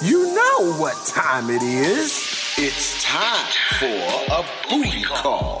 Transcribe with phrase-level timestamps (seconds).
[0.00, 2.56] You know what time it is.
[2.56, 3.46] It's time
[3.78, 5.58] for a booty call.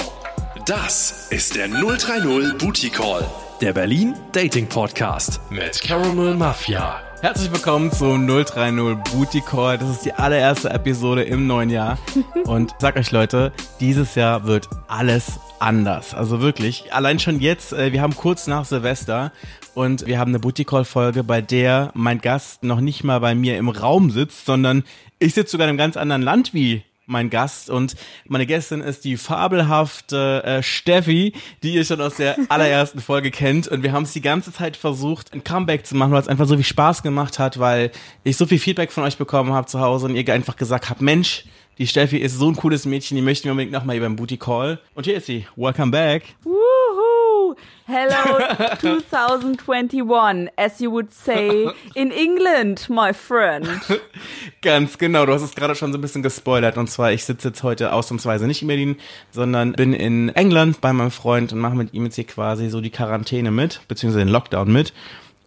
[0.66, 3.24] Das ist der 030 Booty Call,
[3.60, 7.00] der Berlin Dating Podcast mit Caramel Mafia.
[7.20, 9.78] Herzlich willkommen zu 030 Booty Call.
[9.78, 11.98] Das ist die allererste Episode im neuen Jahr.
[12.46, 16.14] Und sag euch Leute, dieses Jahr wird alles anders.
[16.14, 19.32] Also wirklich, allein schon jetzt, äh, wir haben kurz nach Silvester
[19.74, 23.34] und wir haben eine Booty Call Folge, bei der mein Gast noch nicht mal bei
[23.34, 24.84] mir im Raum sitzt, sondern
[25.18, 29.04] ich sitze sogar in einem ganz anderen Land wie mein Gast und meine Gästin ist
[29.04, 31.32] die fabelhafte äh, Steffi,
[31.62, 34.76] die ihr schon aus der allerersten Folge kennt und wir haben es die ganze Zeit
[34.76, 37.92] versucht, ein Comeback zu machen, weil es einfach so viel Spaß gemacht hat, weil
[38.24, 41.00] ich so viel Feedback von euch bekommen habe zu Hause und ihr einfach gesagt habt,
[41.00, 41.44] Mensch,
[41.78, 44.36] die Steffi ist so ein cooles Mädchen, die möchten wir unbedingt nochmal hier beim Booty
[44.36, 44.80] Call.
[44.94, 45.46] Und hier ist sie.
[45.54, 46.34] Welcome back.
[46.42, 47.54] Woohoo!
[47.86, 48.38] Hello
[49.08, 53.68] 2021, as you would say in England, my friend.
[54.60, 56.76] Ganz genau, du hast es gerade schon so ein bisschen gespoilert.
[56.76, 58.96] Und zwar, ich sitze jetzt heute ausnahmsweise nicht in Berlin,
[59.30, 62.80] sondern bin in England bei meinem Freund und mache mit ihm jetzt hier quasi so
[62.80, 64.92] die Quarantäne mit, beziehungsweise den Lockdown mit.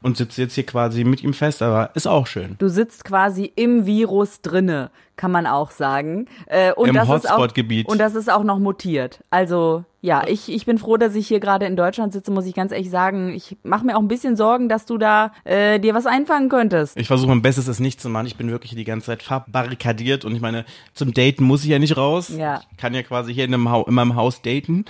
[0.01, 2.55] Und sitze jetzt hier quasi mit ihm fest, aber ist auch schön.
[2.57, 6.25] Du sitzt quasi im Virus drinne, kann man auch sagen.
[6.47, 7.87] Äh, und Im das ist auch, Hotspot-Gebiet.
[7.87, 9.23] Und das ist auch noch mutiert.
[9.29, 12.55] Also ja, ich, ich bin froh, dass ich hier gerade in Deutschland sitze, muss ich
[12.55, 13.31] ganz ehrlich sagen.
[13.35, 16.97] Ich mache mir auch ein bisschen Sorgen, dass du da äh, dir was einfangen könntest.
[16.97, 18.25] Ich versuche mein Bestes, es nicht zu machen.
[18.25, 21.77] Ich bin wirklich die ganze Zeit verbarrikadiert und ich meine, zum Daten muss ich ja
[21.77, 22.29] nicht raus.
[22.35, 22.61] Ja.
[22.71, 24.85] Ich kann ja quasi hier in, einem Hau in meinem Haus daten.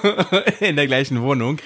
[0.60, 1.58] in der gleichen Wohnung.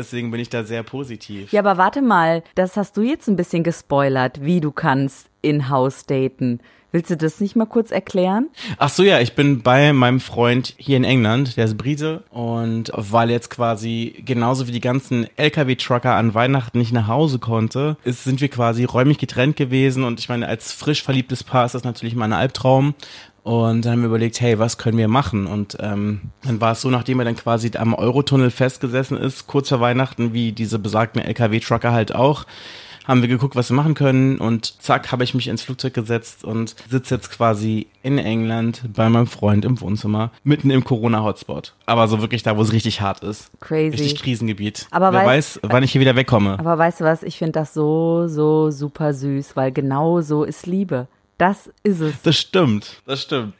[0.00, 1.52] Deswegen bin ich da sehr positiv.
[1.52, 6.06] Ja, aber warte mal, das hast du jetzt ein bisschen gespoilert, wie du kannst in-house
[6.06, 6.60] daten.
[6.90, 8.48] Willst du das nicht mal kurz erklären?
[8.78, 12.90] Ach so, ja, ich bin bei meinem Freund hier in England, der ist Brite und
[12.96, 18.24] weil jetzt quasi genauso wie die ganzen LKW-Trucker an Weihnachten nicht nach Hause konnte, ist,
[18.24, 21.84] sind wir quasi räumlich getrennt gewesen und ich meine, als frisch verliebtes Paar ist das
[21.84, 22.94] natürlich mein Albtraum.
[23.42, 25.46] Und dann haben wir überlegt, hey, was können wir machen?
[25.46, 29.68] Und ähm, dann war es so, nachdem er dann quasi am Eurotunnel festgesessen ist, kurz
[29.70, 32.44] vor Weihnachten, wie diese besagten LKW-Trucker halt auch,
[33.08, 36.44] haben wir geguckt, was wir machen können und zack, habe ich mich ins Flugzeug gesetzt
[36.44, 41.74] und sitze jetzt quasi in England bei meinem Freund im Wohnzimmer, mitten im Corona-Hotspot.
[41.86, 43.50] Aber so wirklich da, wo es richtig hart ist.
[43.58, 43.96] Crazy.
[43.96, 44.86] Richtig Krisengebiet.
[44.90, 46.58] Aber Wer weiß- weiß, wann ich hier wieder wegkomme.
[46.58, 50.66] Aber weißt du was, ich finde das so, so super süß, weil genau so ist
[50.66, 51.08] Liebe.
[51.40, 52.20] Das ist es.
[52.20, 53.54] Das stimmt, das stimmt.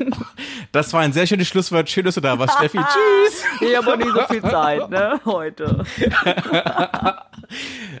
[0.72, 1.88] das war ein sehr schönes Schlusswort.
[1.88, 2.78] Schön, dass du da warst, Steffi.
[2.80, 3.44] Tschüss.
[3.60, 5.84] Ich habe auch nicht so viel Zeit, ne, heute.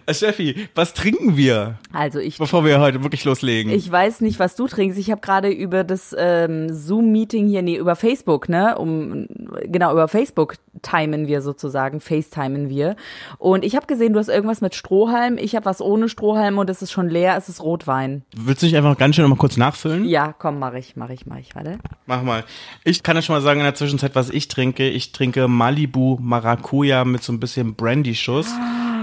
[0.06, 3.70] Äh, Steffi, was trinken wir, Also ich, bevor wir heute wirklich loslegen?
[3.70, 4.98] ich weiß nicht, was du trinkst.
[4.98, 9.28] Ich habe gerade über das ähm, Zoom-Meeting hier, nee, über Facebook, ne, um,
[9.66, 12.96] genau, über Facebook timen wir sozusagen, FaceTimen wir.
[13.38, 15.38] Und ich habe gesehen, du hast irgendwas mit Strohhalm.
[15.38, 18.24] Ich habe was ohne Strohhalm und es ist schon leer, es ist Rotwein.
[18.36, 20.04] Willst du nicht einfach ganz schön noch mal kurz nachfüllen?
[20.06, 21.78] Ja, komm, mach ich, mach ich, mach ich, warte.
[22.06, 22.44] Mach mal.
[22.84, 24.88] Ich kann ja schon mal sagen in der Zwischenzeit, was ich trinke.
[24.88, 28.48] Ich trinke Malibu Maracuja mit so ein bisschen Brandy-Schuss.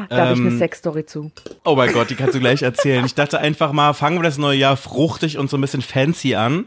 [0.09, 1.31] Da habe ich Ähm, eine Sexstory zu.
[1.64, 3.06] Oh mein Gott, die kannst du gleich erzählen.
[3.06, 6.36] Ich dachte einfach mal, fangen wir das neue Jahr fruchtig und so ein bisschen fancy
[6.36, 6.66] an.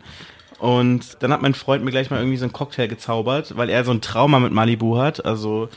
[0.58, 3.84] Und dann hat mein Freund mir gleich mal irgendwie so einen Cocktail gezaubert, weil er
[3.84, 5.24] so ein Trauma mit Malibu hat.
[5.26, 5.68] Also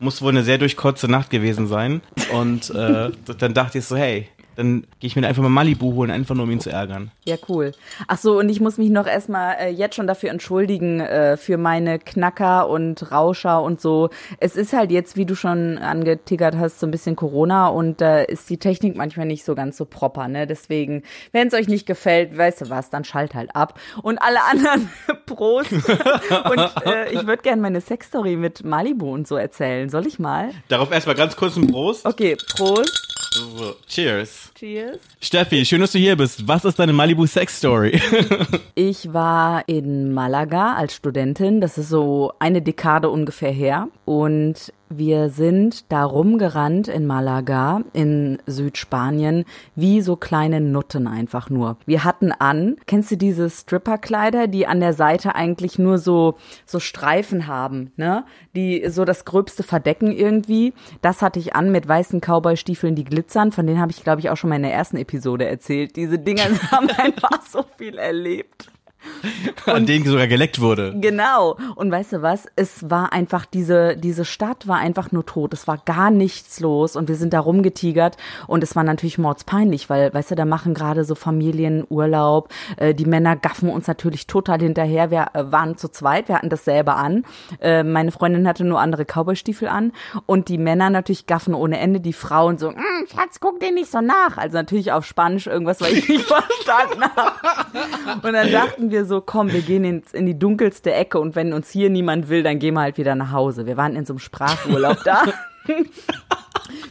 [0.00, 2.02] muss wohl eine sehr durchkotzte Nacht gewesen sein.
[2.32, 6.10] Und äh, dann dachte ich so, hey, dann gehe ich mir einfach mal Malibu holen,
[6.10, 7.12] einfach nur um ihn zu ärgern.
[7.24, 7.70] Ja, cool.
[8.08, 11.58] Ach so, und ich muss mich noch erstmal äh, jetzt schon dafür entschuldigen, äh, für
[11.58, 14.10] meine Knacker und Rauscher und so.
[14.40, 18.18] Es ist halt jetzt, wie du schon angetickert hast, so ein bisschen Corona und da
[18.18, 20.48] äh, ist die Technik manchmal nicht so ganz so proper, ne?
[20.48, 23.78] Deswegen, wenn es euch nicht gefällt, weißt du was, dann schalt halt ab.
[24.02, 24.90] Und alle anderen,
[25.26, 25.70] Prost.
[25.72, 29.88] und äh, ich würde gerne meine Sexstory mit Malibu und so erzählen.
[29.88, 30.50] Soll ich mal?
[30.66, 32.04] Darauf erstmal ganz kurz ein Prost.
[32.06, 33.07] Okay, Prost.
[33.38, 34.50] So, cheers.
[34.56, 34.98] Cheers.
[35.20, 36.48] Steffi, schön, dass du hier bist.
[36.48, 38.00] Was ist deine Malibu Sex Story?
[38.74, 43.88] Ich war in Malaga als Studentin, das ist so eine Dekade ungefähr her.
[44.04, 49.44] Und wir sind da rumgerannt in Malaga, in Südspanien,
[49.74, 51.76] wie so kleine Nutten einfach nur.
[51.86, 56.36] Wir hatten an, kennst du diese Stripperkleider, die an der Seite eigentlich nur so,
[56.66, 58.24] so Streifen haben, ne?
[58.54, 60.72] Die so das Gröbste verdecken irgendwie.
[61.02, 63.52] Das hatte ich an mit weißen Cowboy-Stiefeln, die glitzern.
[63.52, 65.96] Von denen habe ich, glaube ich, auch schon mal in der ersten Episode erzählt.
[65.96, 68.70] Diese Dinger haben einfach so viel erlebt.
[69.66, 70.94] An denen sogar geleckt wurde.
[71.00, 71.56] Genau.
[71.74, 72.46] Und weißt du was?
[72.56, 75.52] Es war einfach, diese, diese Stadt war einfach nur tot.
[75.52, 78.16] Es war gar nichts los und wir sind da rumgetigert
[78.46, 82.48] und es war natürlich mordspeinlich, weil, weißt du, da machen gerade so Familien Urlaub.
[82.76, 85.10] Äh, die Männer gaffen uns natürlich total hinterher.
[85.10, 87.24] Wir äh, waren zu zweit, wir hatten das selber an.
[87.60, 89.92] Äh, meine Freundin hatte nur andere Cowboystiefel an
[90.26, 92.00] und die Männer natürlich gaffen ohne Ende.
[92.00, 94.36] Die Frauen so, mm, Schatz, guck dir nicht so nach.
[94.36, 98.26] Also natürlich auf Spanisch irgendwas, weil ich nicht verstanden habe.
[98.26, 101.52] Und dann dachten wir so, komm, wir gehen ins, in die dunkelste Ecke und wenn
[101.52, 103.66] uns hier niemand will, dann gehen wir halt wieder nach Hause.
[103.66, 105.22] Wir waren in so einem Sprachurlaub da.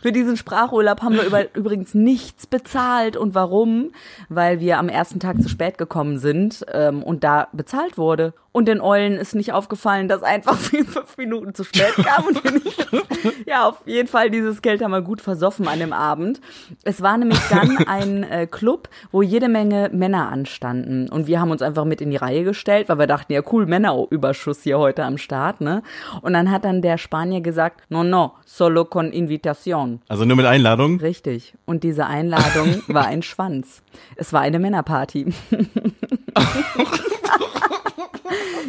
[0.01, 3.17] Für diesen Sprachurlaub haben wir über, übrigens nichts bezahlt.
[3.17, 3.91] Und warum?
[4.29, 8.33] Weil wir am ersten Tag zu spät gekommen sind ähm, und da bezahlt wurde.
[8.57, 12.25] Und den Eulen ist nicht aufgefallen, dass einfach fünf Minuten zu spät kam.
[12.25, 12.87] Und wir nicht,
[13.45, 16.41] ja, auf jeden Fall, dieses Geld haben wir gut versoffen an dem Abend.
[16.83, 21.07] Es war nämlich dann ein äh, Club, wo jede Menge Männer anstanden.
[21.07, 23.67] Und wir haben uns einfach mit in die Reihe gestellt, weil wir dachten, ja cool,
[23.67, 25.61] Männerüberschuss hier heute am Start.
[25.61, 25.83] ne?
[26.23, 29.99] Und dann hat dann der Spanier gesagt, no, no, solo con invitación.
[30.07, 30.99] Also nur mit Einladung?
[30.99, 31.53] Richtig.
[31.67, 33.83] Und diese Einladung war ein Schwanz.
[34.15, 35.31] Es war eine Männerparty.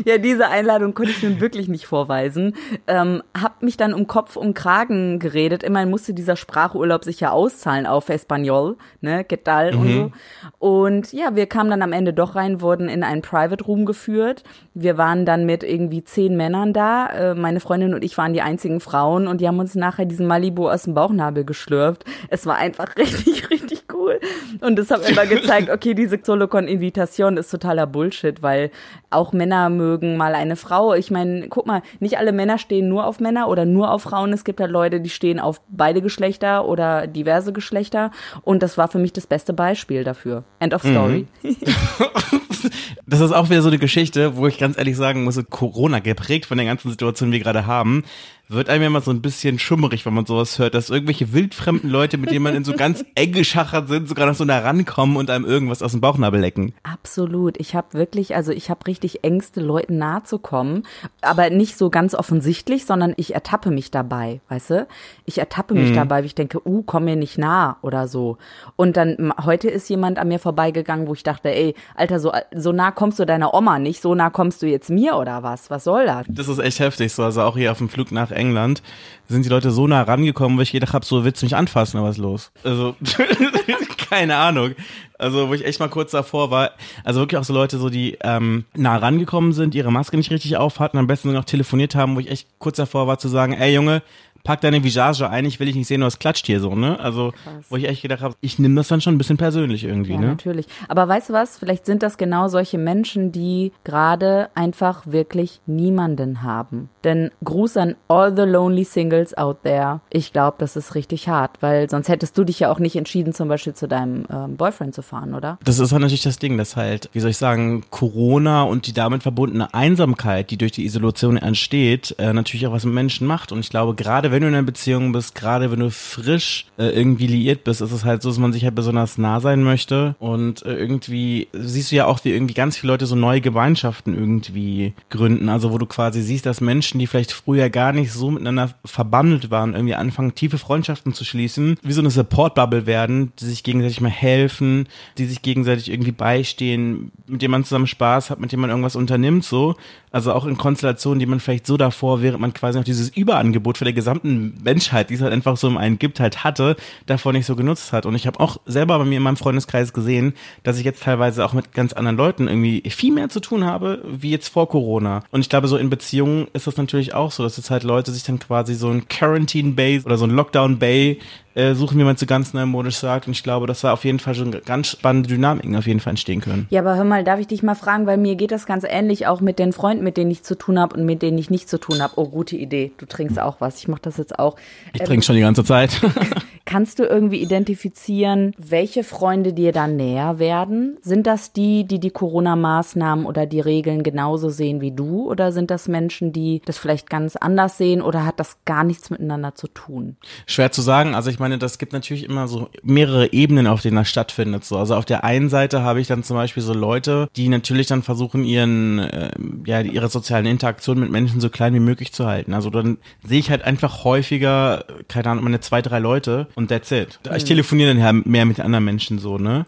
[0.04, 2.54] Ja, diese Einladung konnte ich nun wirklich nicht vorweisen.
[2.86, 5.62] Ähm, hab mich dann um Kopf und Kragen geredet.
[5.62, 9.80] Immerhin musste dieser Sprachurlaub sich ja auszahlen auf Espanol, ne, ¿qué tal mhm.
[9.80, 10.12] und so.
[10.58, 14.44] Und ja, wir kamen dann am Ende doch rein, wurden in einen Private Room geführt.
[14.74, 17.06] Wir waren dann mit irgendwie zehn Männern da.
[17.08, 20.26] Äh, meine Freundin und ich waren die einzigen Frauen und die haben uns nachher diesen
[20.26, 22.04] Malibu aus dem Bauchnabel geschlürft.
[22.28, 24.20] Es war einfach richtig, richtig cool.
[24.60, 28.70] Und das hat immer gezeigt, okay, diese Solocon-Invitation ist totaler Bullshit, weil
[29.10, 30.94] auch Männer mögen mal eine Frau.
[30.94, 34.32] Ich meine, guck mal, nicht alle Männer stehen nur auf Männer oder nur auf Frauen.
[34.32, 38.10] Es gibt halt Leute, die stehen auf beide Geschlechter oder diverse Geschlechter.
[38.42, 40.44] Und das war für mich das beste Beispiel dafür.
[40.60, 41.26] End of story.
[41.42, 41.56] Mhm.
[43.06, 46.46] das ist auch wieder so eine Geschichte, wo ich ganz ehrlich sagen muss, Corona geprägt
[46.46, 48.04] von der ganzen Situation, die wir gerade haben
[48.50, 52.16] wird einem immer so ein bisschen schummerig, wenn man sowas hört, dass irgendwelche wildfremden Leute,
[52.16, 55.28] mit denen man in so ganz eng geschachert sind, sogar noch so nah rankommen und
[55.28, 56.72] einem irgendwas aus dem Bauchnabel lecken.
[56.82, 57.60] Absolut.
[57.60, 60.84] Ich habe wirklich, also ich habe richtig Ängste, Leuten nahe zu kommen,
[61.20, 64.86] aber nicht so ganz offensichtlich, sondern ich ertappe mich dabei, weißt du?
[65.26, 65.96] Ich ertappe mich mhm.
[65.96, 68.38] dabei, wie ich denke, uh, komm mir nicht nah oder so.
[68.76, 72.72] Und dann heute ist jemand an mir vorbeigegangen, wo ich dachte, ey, Alter, so, so
[72.72, 75.68] nah kommst du deiner Oma nicht, so nah kommst du jetzt mir oder was?
[75.70, 76.26] Was soll das?
[76.30, 78.82] Das ist echt heftig, so also auch hier auf dem Flug nach England
[79.28, 81.98] sind die Leute so nah rangekommen, wo ich gedacht habe, so willst du mich anfassen
[81.98, 82.52] oder was ist los?
[82.64, 82.96] Also
[84.08, 84.72] keine Ahnung.
[85.18, 86.70] Also wo ich echt mal kurz davor war,
[87.04, 90.56] also wirklich auch so Leute, so die ähm, nah rangekommen sind, ihre Maske nicht richtig
[90.56, 93.52] auf hatten, am besten noch telefoniert haben, wo ich echt kurz davor war zu sagen,
[93.52, 94.02] ey Junge,
[94.44, 96.98] pack deine Visage ein, ich will dich nicht sehen, was klatscht hier so, ne?
[97.00, 97.66] Also, Krass.
[97.68, 100.20] wo ich echt gedacht habe, ich nehme das dann schon ein bisschen persönlich irgendwie, ja,
[100.20, 100.28] ne?
[100.28, 100.66] natürlich.
[100.88, 106.42] Aber weißt du was, vielleicht sind das genau solche Menschen, die gerade einfach wirklich niemanden
[106.42, 106.88] haben.
[107.08, 110.02] Denn Gruß an all the lonely singles out there.
[110.10, 113.32] Ich glaube, das ist richtig hart, weil sonst hättest du dich ja auch nicht entschieden,
[113.32, 115.56] zum Beispiel zu deinem ähm, Boyfriend zu fahren, oder?
[115.64, 118.92] Das ist halt natürlich das Ding, dass halt, wie soll ich sagen, Corona und die
[118.92, 123.52] damit verbundene Einsamkeit, die durch die Isolation entsteht, äh, natürlich auch was mit Menschen macht.
[123.52, 126.88] Und ich glaube, gerade wenn du in einer Beziehung bist, gerade wenn du frisch äh,
[126.88, 130.14] irgendwie liiert bist, ist es halt so, dass man sich halt besonders nah sein möchte.
[130.18, 134.12] Und äh, irgendwie siehst du ja auch, wie irgendwie ganz viele Leute so neue Gemeinschaften
[134.12, 135.48] irgendwie gründen.
[135.48, 139.50] Also wo du quasi siehst, dass Menschen, die vielleicht früher gar nicht so miteinander verbandelt
[139.50, 144.00] waren, irgendwie anfangen, tiefe Freundschaften zu schließen, wie so eine Support-Bubble werden, die sich gegenseitig
[144.00, 148.60] mal helfen, die sich gegenseitig irgendwie beistehen, mit dem man zusammen Spaß hat, mit dem
[148.60, 149.76] man irgendwas unternimmt, so.
[150.10, 153.78] Also auch in Konstellationen, die man vielleicht so davor, während man quasi noch dieses Überangebot
[153.78, 157.32] für der gesamten Menschheit, die es halt einfach so im einen gibt, halt hatte, davor
[157.32, 158.06] nicht so genutzt hat.
[158.06, 161.44] Und ich habe auch selber bei mir in meinem Freundeskreis gesehen, dass ich jetzt teilweise
[161.44, 165.22] auch mit ganz anderen Leuten irgendwie viel mehr zu tun habe, wie jetzt vor Corona.
[165.30, 168.12] Und ich glaube, so in Beziehungen ist das natürlich auch so, dass jetzt halt Leute
[168.12, 171.18] sich dann quasi so ein Quarantine Bay oder so ein Lockdown Bay
[171.58, 173.26] äh, suchen, wie man so ganz neumodisch sagt.
[173.26, 176.12] Und ich glaube, dass da auf jeden Fall schon ganz spannende Dynamiken auf jeden Fall
[176.12, 176.68] entstehen können.
[176.70, 179.26] Ja, aber hör mal, darf ich dich mal fragen, weil mir geht das ganz ähnlich
[179.26, 181.68] auch mit den Freunden, mit denen ich zu tun habe und mit denen ich nicht
[181.68, 182.12] zu tun habe.
[182.16, 182.92] Oh, gute Idee.
[182.96, 183.78] Du trinkst auch was.
[183.78, 184.56] Ich mache das jetzt auch.
[184.92, 186.00] Ich trinke ähm, schon die ganze Zeit.
[186.68, 190.98] Kannst du irgendwie identifizieren, welche Freunde dir da näher werden?
[191.00, 195.30] Sind das die, die die Corona-Maßnahmen oder die Regeln genauso sehen wie du?
[195.30, 198.02] Oder sind das Menschen, die das vielleicht ganz anders sehen?
[198.02, 200.18] Oder hat das gar nichts miteinander zu tun?
[200.46, 201.14] Schwer zu sagen.
[201.14, 204.64] Also ich meine, meine, das gibt natürlich immer so mehrere Ebenen, auf denen das stattfindet.
[204.64, 207.86] So, also auf der einen Seite habe ich dann zum Beispiel so Leute, die natürlich
[207.86, 209.30] dann versuchen, ihren, äh,
[209.66, 212.52] ja, ihre sozialen Interaktionen mit Menschen so klein wie möglich zu halten.
[212.52, 216.90] Also dann sehe ich halt einfach häufiger, keine Ahnung, meine zwei, drei Leute und that's
[216.90, 217.18] it.
[217.36, 219.66] Ich telefoniere dann ja mehr mit anderen Menschen so, ne?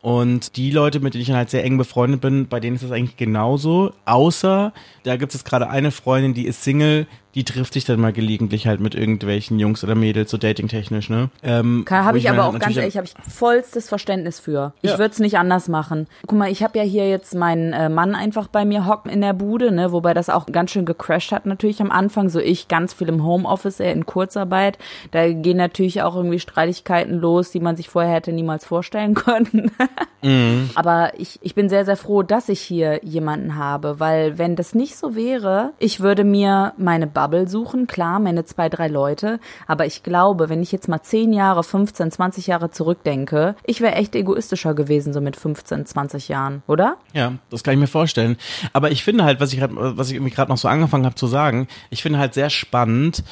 [0.00, 2.84] Und die Leute, mit denen ich dann halt sehr eng befreundet bin, bei denen ist
[2.84, 3.92] das eigentlich genauso.
[4.04, 4.72] Außer,
[5.04, 8.66] da gibt es gerade eine Freundin, die ist Single, die trifft sich dann mal gelegentlich
[8.66, 11.30] halt mit irgendwelchen Jungs oder Mädels, so datingtechnisch, ne?
[11.42, 14.72] Ähm, Habe ich mir aber auch ganz ehrlich, habe ich vollstes Verständnis für.
[14.82, 14.98] Ich Ja.
[14.98, 16.06] würde es nicht anders machen.
[16.26, 19.20] Guck mal, ich habe ja hier jetzt meinen äh, Mann einfach bei mir hocken in
[19.20, 22.28] der Bude, ne, wobei das auch ganz schön gecrashed hat natürlich am Anfang.
[22.28, 24.78] So ich ganz viel im Homeoffice, er in Kurzarbeit.
[25.10, 29.70] Da gehen natürlich auch irgendwie Streitigkeiten los, die man sich vorher hätte niemals vorstellen können.
[30.74, 34.74] Aber ich, ich bin sehr, sehr froh, dass ich hier jemanden habe, weil wenn das
[34.74, 39.86] nicht so wäre, ich würde mir meine Bubble suchen, klar, meine zwei, drei Leute, aber
[39.86, 44.14] ich glaube, wenn ich jetzt mal 10 Jahre, 15, 20 Jahre zurückdenke, ich wäre echt
[44.14, 46.98] egoistischer gewesen, so mit 15, 20 Jahren, oder?
[47.14, 48.36] Ja, das kann ich mir vorstellen.
[48.74, 51.14] Aber ich finde halt, was ich grad, was ich irgendwie gerade noch so angefangen habe
[51.14, 53.24] zu sagen, ich finde halt sehr spannend,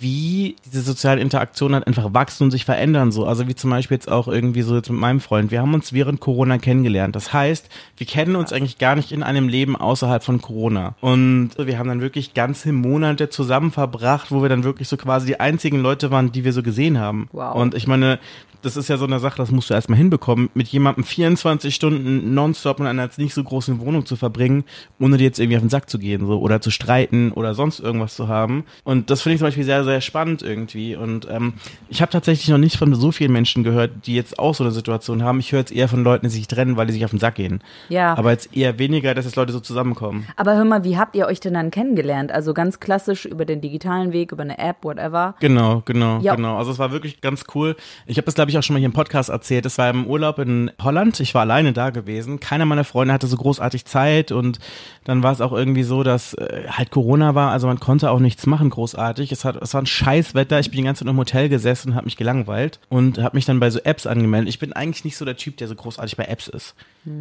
[0.00, 3.26] wie diese sozialen Interaktionen halt einfach wachsen und sich verändern so.
[3.26, 5.50] Also wie zum Beispiel jetzt auch irgendwie so jetzt mit meinem Freund.
[5.50, 7.14] Wir haben uns während Corona kennengelernt.
[7.14, 10.94] Das heißt, wir kennen uns eigentlich gar nicht in einem Leben außerhalb von Corona.
[11.00, 15.26] Und wir haben dann wirklich ganze Monate zusammen verbracht, wo wir dann wirklich so quasi
[15.26, 17.28] die einzigen Leute waren, die wir so gesehen haben.
[17.32, 17.54] Wow.
[17.54, 18.18] Und ich meine,
[18.66, 22.34] das ist ja so eine Sache, das musst du erstmal hinbekommen, mit jemandem 24 Stunden
[22.34, 24.64] nonstop in einer nicht so großen Wohnung zu verbringen,
[24.98, 27.78] ohne dir jetzt irgendwie auf den Sack zu gehen, so, oder zu streiten oder sonst
[27.80, 28.64] irgendwas zu haben.
[28.84, 30.96] Und das finde ich zum Beispiel sehr, sehr spannend irgendwie.
[30.96, 31.54] Und ähm,
[31.88, 34.72] ich habe tatsächlich noch nicht von so vielen Menschen gehört, die jetzt auch so eine
[34.72, 35.38] Situation haben.
[35.38, 37.36] Ich höre jetzt eher von Leuten, die sich trennen, weil die sich auf den Sack
[37.36, 37.60] gehen.
[37.88, 38.16] Ja.
[38.18, 40.26] Aber jetzt eher weniger, dass jetzt Leute so zusammenkommen.
[40.36, 42.32] Aber hör mal, wie habt ihr euch denn dann kennengelernt?
[42.32, 45.36] Also ganz klassisch über den digitalen Weg, über eine App, whatever.
[45.40, 46.34] Genau, genau, Ja.
[46.34, 46.56] genau.
[46.58, 47.76] Also es war wirklich ganz cool.
[48.06, 49.66] Ich habe das, glaube ich, auch schon mal hier im Podcast erzählt.
[49.66, 51.20] Es war im Urlaub in Holland.
[51.20, 52.40] Ich war alleine da gewesen.
[52.40, 54.58] Keiner meiner Freunde hatte so großartig Zeit und
[55.04, 57.50] dann war es auch irgendwie so, dass äh, halt Corona war.
[57.50, 59.32] Also man konnte auch nichts machen großartig.
[59.32, 60.58] Es, hat, es war ein scheiß Wetter.
[60.60, 63.44] Ich bin die ganze Zeit im Hotel gesessen und habe mich gelangweilt und habe mich
[63.44, 64.48] dann bei so Apps angemeldet.
[64.48, 66.74] Ich bin eigentlich nicht so der Typ, der so großartig bei Apps ist.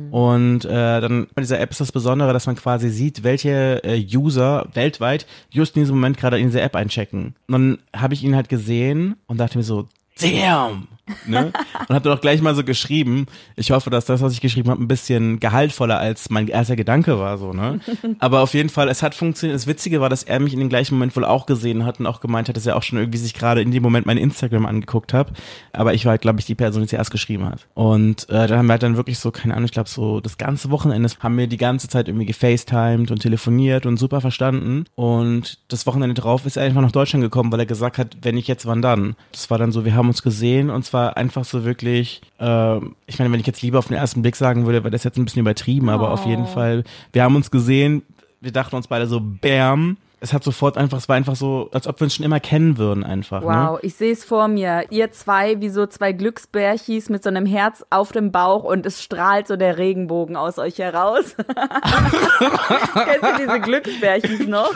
[0.09, 4.03] Und äh, dann bei dieser App ist das Besondere, dass man quasi sieht, welche äh,
[4.15, 7.35] User weltweit just in diesem Moment gerade in diese App einchecken.
[7.47, 9.87] Und dann habe ich ihn halt gesehen und dachte mir so,
[10.19, 10.87] damn!
[11.27, 11.51] Ne?
[11.87, 13.27] Und habe dann auch gleich mal so geschrieben.
[13.55, 17.19] Ich hoffe, dass das, was ich geschrieben habe, ein bisschen gehaltvoller als mein erster Gedanke
[17.19, 17.79] war, so, ne?
[18.19, 19.55] Aber auf jeden Fall, es hat funktioniert.
[19.55, 22.07] Das Witzige war, dass er mich in dem gleichen Moment wohl auch gesehen hat und
[22.07, 24.65] auch gemeint hat, dass er auch schon irgendwie sich gerade in dem Moment mein Instagram
[24.65, 25.31] angeguckt hat.
[25.73, 27.67] Aber ich war halt, glaube ich, die Person, die zuerst geschrieben hat.
[27.75, 30.37] Und äh, dann haben wir halt dann wirklich so, keine Ahnung, ich glaube so das
[30.37, 34.85] ganze Wochenende haben wir die ganze Zeit irgendwie gefacetimed und telefoniert und super verstanden.
[34.95, 38.37] Und das Wochenende drauf ist er einfach nach Deutschland gekommen, weil er gesagt hat, wenn
[38.37, 39.15] ich jetzt, wann dann?
[39.31, 43.19] Das war dann so, wir haben uns gesehen und zwar einfach so wirklich, äh, ich
[43.19, 45.25] meine, wenn ich jetzt lieber auf den ersten Blick sagen würde, wäre das jetzt ein
[45.25, 46.83] bisschen übertrieben, aber auf jeden Fall,
[47.13, 48.03] wir haben uns gesehen,
[48.41, 51.87] wir dachten uns beide so, bam, es hat sofort einfach, es war einfach so, als
[51.87, 53.41] ob wir uns schon immer kennen würden einfach.
[53.41, 53.47] Ne?
[53.47, 54.85] Wow, ich sehe es vor mir.
[54.89, 59.03] Ihr zwei wie so zwei Glücksbärchis mit so einem Herz auf dem Bauch und es
[59.03, 61.35] strahlt so der Regenbogen aus euch heraus.
[61.37, 64.73] Kennst du diese Glücksbärchis noch?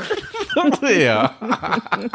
[0.99, 1.33] ja.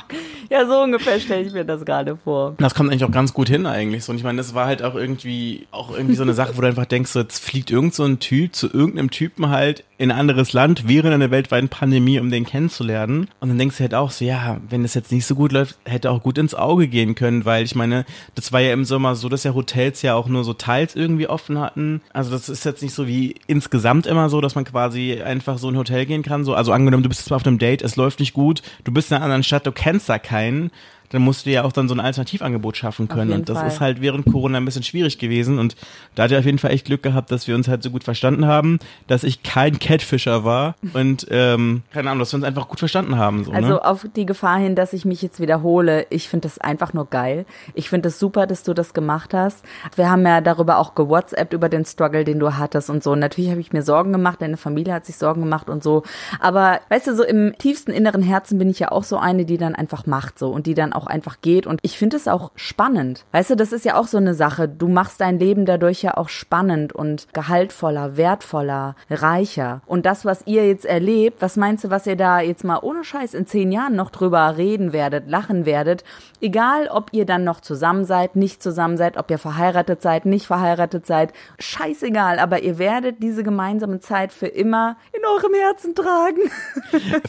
[0.51, 2.55] Ja, so ungefähr stelle ich mir das gerade vor.
[2.59, 4.13] Das kommt eigentlich auch ganz gut hin eigentlich so.
[4.13, 6.67] Und ich meine, das war halt auch irgendwie auch irgendwie so eine Sache, wo du
[6.67, 10.19] einfach denkst, so, jetzt fliegt irgend so ein Typ zu irgendeinem Typen halt in ein
[10.19, 13.14] anderes Land während einer weltweiten Pandemie, um den kennenzulernen.
[13.41, 15.79] Und dann denkst du halt auch so, ja, wenn das jetzt nicht so gut läuft,
[15.85, 18.05] hätte auch gut ins Auge gehen können, weil ich meine,
[18.35, 21.29] das war ja im Sommer so, dass ja Hotels ja auch nur so teils irgendwie
[21.29, 22.01] offen hatten.
[22.13, 25.69] Also das ist jetzt nicht so wie insgesamt immer so, dass man quasi einfach so
[25.69, 26.45] in ein Hotel gehen kann.
[26.45, 29.11] So, also angenommen, du bist zwar auf einem Date, es läuft nicht gut, du bist
[29.11, 30.71] in einer anderen Stadt, du kennst da keinen
[31.11, 33.33] dann musst du ja auch dann so ein Alternativangebot schaffen können.
[33.33, 33.69] Und das Fall.
[33.69, 35.59] ist halt während Corona ein bisschen schwierig gewesen.
[35.59, 35.77] Und
[36.15, 38.05] da hat er auf jeden Fall echt Glück gehabt, dass wir uns halt so gut
[38.05, 42.69] verstanden haben, dass ich kein Catfisher war und ähm, keine Ahnung, dass wir uns einfach
[42.69, 43.45] gut verstanden haben.
[43.45, 43.85] So, Also ne?
[43.85, 47.45] auf die Gefahr hin, dass ich mich jetzt wiederhole, ich finde das einfach nur geil.
[47.75, 49.65] Ich finde es das super, dass du das gemacht hast.
[49.97, 53.13] Wir haben ja darüber auch gewhatsappt über den Struggle, den du hattest und so.
[53.13, 56.05] Und natürlich habe ich mir Sorgen gemacht, deine Familie hat sich Sorgen gemacht und so.
[56.41, 59.59] Aber weißt du, so im tiefsten inneren Herzen bin ich ja auch so eine, die
[59.59, 61.67] dann einfach macht so und die dann auch einfach geht.
[61.67, 63.25] Und ich finde es auch spannend.
[63.33, 64.69] Weißt du, das ist ja auch so eine Sache.
[64.69, 69.83] Du machst dein Leben dadurch ja auch spannend und gehaltvoller, wertvoller, reicher.
[69.87, 73.05] Und das, was ihr jetzt erlebt, was meinst du, was ihr da jetzt mal ohne
[73.05, 76.05] Scheiß in zehn Jahren noch drüber reden werdet, lachen werdet?
[76.41, 80.47] Egal, ob ihr dann noch zusammen seid, nicht zusammen seid, ob ihr verheiratet seid, nicht
[80.47, 86.41] verheiratet seid, scheißegal, aber ihr werdet diese gemeinsame Zeit für immer in eurem Herzen tragen.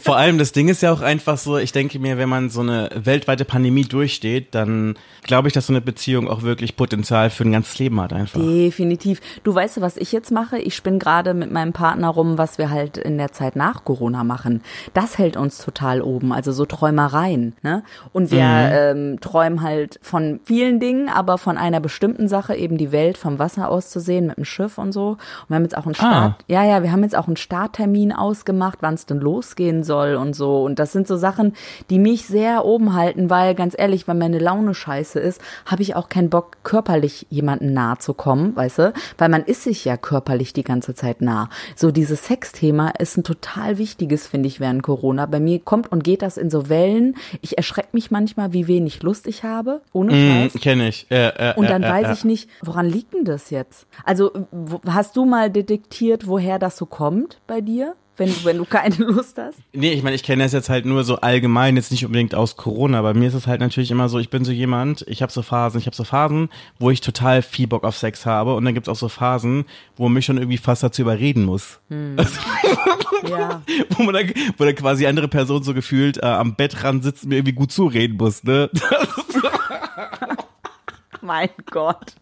[0.02, 2.60] Vor allem das Ding ist ja auch einfach so, ich denke mir, wenn man so
[2.60, 7.44] eine weltweite Pandemie durchsteht, dann glaube ich, dass so eine Beziehung auch wirklich Potenzial für
[7.44, 8.40] ein ganzes Leben hat einfach.
[8.40, 9.20] Definitiv.
[9.42, 10.58] Du weißt, was ich jetzt mache?
[10.58, 14.24] Ich spinne gerade mit meinem Partner rum, was wir halt in der Zeit nach Corona
[14.24, 14.62] machen.
[14.94, 17.54] Das hält uns total oben, also so Träumereien.
[17.62, 17.82] Ne?
[18.12, 18.72] Und wir mhm.
[18.72, 23.38] ähm, träumen halt von vielen Dingen, aber von einer bestimmten Sache, eben die Welt vom
[23.38, 25.10] Wasser aus zu sehen mit dem Schiff und so.
[25.10, 26.44] Und wir haben jetzt auch einen Start, ah.
[26.46, 30.34] ja, ja, wir haben jetzt auch einen Starttermin ausgemacht, wann es denn losgehen soll und
[30.34, 30.64] so.
[30.64, 31.54] Und das sind so Sachen,
[31.90, 35.94] die mich sehr oben halten, weil ganz ehrlich, wenn meine Laune scheiße ist, habe ich
[35.96, 38.92] auch keinen Bock, körperlich jemanden nahe zu kommen, weißt du?
[39.18, 41.48] Weil man ist sich ja körperlich die ganze Zeit nah.
[41.74, 45.26] So dieses Sexthema ist ein total wichtiges, finde ich, während Corona.
[45.26, 47.16] Bei mir kommt und geht das in so Wellen.
[47.40, 50.62] Ich erschrecke mich manchmal, wie wenig Lust ich habe, ohne mm, Scheiß.
[50.62, 51.06] Kenne ich.
[51.10, 53.86] Äh, äh, und dann äh, weiß ich nicht, woran liegt denn das jetzt?
[54.04, 54.32] Also
[54.86, 57.94] hast du mal detektiert, woher das so kommt bei dir?
[58.16, 59.58] Wenn du, wenn du keine Lust hast?
[59.72, 62.56] Nee, ich meine, ich kenne das jetzt halt nur so allgemein, jetzt nicht unbedingt aus
[62.56, 63.02] Corona.
[63.02, 65.42] Bei mir ist es halt natürlich immer so, ich bin so jemand, ich habe so
[65.42, 68.74] Phasen, ich habe so Phasen, wo ich total viel Bock auf Sex habe und dann
[68.74, 69.64] gibt's auch so Phasen,
[69.96, 71.80] wo man mich schon irgendwie fast dazu überreden muss.
[71.88, 72.16] Hm.
[73.22, 73.62] Also, ja.
[73.96, 77.30] wo man dann, wo dann quasi andere Person so gefühlt äh, am Bettrand sitzt und
[77.30, 78.70] mir irgendwie gut zureden muss, ne?
[81.22, 82.14] mein Gott.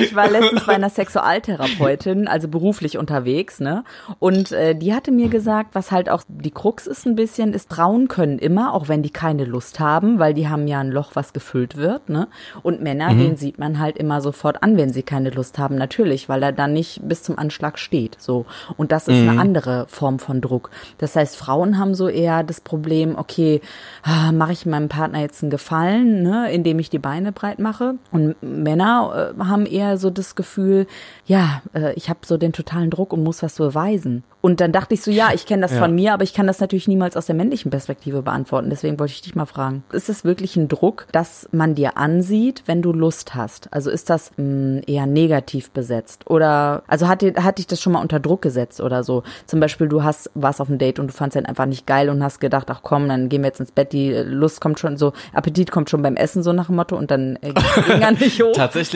[0.00, 3.84] Ich war letztens bei einer Sexualtherapeutin, also beruflich unterwegs, ne?
[4.18, 7.70] Und äh, die hatte mir gesagt, was halt auch die Krux ist ein bisschen, ist
[7.70, 11.10] trauen können immer, auch wenn die keine Lust haben, weil die haben ja ein Loch,
[11.14, 12.28] was gefüllt wird, ne?
[12.62, 13.18] Und Männer, mhm.
[13.18, 16.52] den sieht man halt immer sofort an, wenn sie keine Lust haben, natürlich, weil er
[16.52, 18.46] dann nicht bis zum Anschlag steht, so.
[18.76, 19.28] Und das ist mhm.
[19.28, 20.70] eine andere Form von Druck.
[20.98, 23.60] Das heißt, Frauen haben so eher das Problem, okay,
[24.02, 27.96] ah, mache ich meinem Partner jetzt einen Gefallen, ne, indem ich die Beine breit mache?
[28.10, 30.86] Und Männer äh, haben eher so das Gefühl,
[31.26, 34.24] ja, äh, ich habe so den totalen Druck und muss was beweisen.
[34.46, 35.80] Und dann dachte ich so, ja, ich kenne das ja.
[35.80, 38.70] von mir, aber ich kann das natürlich niemals aus der männlichen Perspektive beantworten.
[38.70, 39.82] Deswegen wollte ich dich mal fragen.
[39.90, 43.72] Ist es wirklich ein Druck, dass man dir ansieht, wenn du Lust hast?
[43.72, 46.30] Also ist das mh, hm, eher negativ besetzt?
[46.30, 49.24] Oder, also hat, dir, hat dich das schon mal unter Druck gesetzt oder so?
[49.46, 52.08] Zum Beispiel, du hast, warst auf einem Date und du fandst ihn einfach nicht geil
[52.08, 54.96] und hast gedacht, ach komm, dann gehen wir jetzt ins Bett, die Lust kommt schon
[54.96, 58.12] so, Appetit kommt schon beim Essen, so nach dem Motto, und dann äh, ging er
[58.12, 58.52] nicht hoch.
[58.54, 58.95] tatsächlich,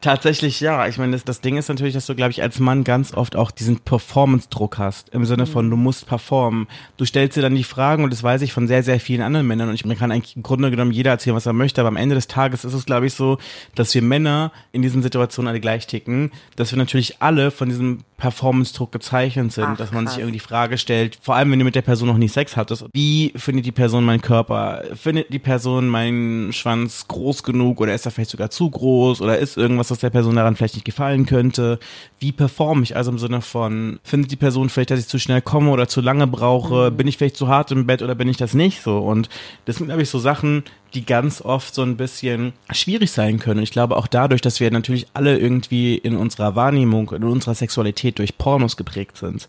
[0.00, 0.86] tatsächlich ja.
[0.86, 3.34] Ich meine, das, das Ding ist natürlich, dass du, glaube ich, als Mann ganz oft
[3.34, 6.66] auch diesen Performance-Druck hast hast, im Sinne von, du musst performen.
[6.96, 9.46] Du stellst dir dann die Fragen und das weiß ich von sehr, sehr vielen anderen
[9.46, 11.88] Männern und ich, mir kann eigentlich im Grunde genommen jeder erzählen, was er möchte, aber
[11.88, 13.38] am Ende des Tages ist es, glaube ich, so,
[13.74, 18.00] dass wir Männer in diesen Situationen alle gleich ticken, dass wir natürlich alle von diesem
[18.16, 20.14] Performance-Druck gezeichnet sind, Ach, dass man krass.
[20.14, 22.56] sich irgendwie die Frage stellt, vor allem wenn du mit der Person noch nie Sex
[22.56, 24.82] hattest, wie findet die Person meinen Körper?
[24.94, 29.38] Findet die Person meinen Schwanz groß genug oder ist er vielleicht sogar zu groß oder
[29.40, 31.78] ist irgendwas, was der Person daran vielleicht nicht gefallen könnte?
[32.18, 35.42] Wie performe ich also im Sinne von, findet die Person vielleicht dass ich zu schnell
[35.42, 36.90] komme oder zu lange brauche?
[36.90, 36.96] Mhm.
[36.96, 38.98] Bin ich vielleicht zu hart im Bett oder bin ich das nicht so?
[38.98, 39.28] Und
[39.64, 43.62] das sind, glaube ich, so Sachen, die ganz oft so ein bisschen schwierig sein können.
[43.62, 48.18] ich glaube auch dadurch, dass wir natürlich alle irgendwie in unserer Wahrnehmung, in unserer Sexualität
[48.18, 49.48] durch Pornos geprägt sind,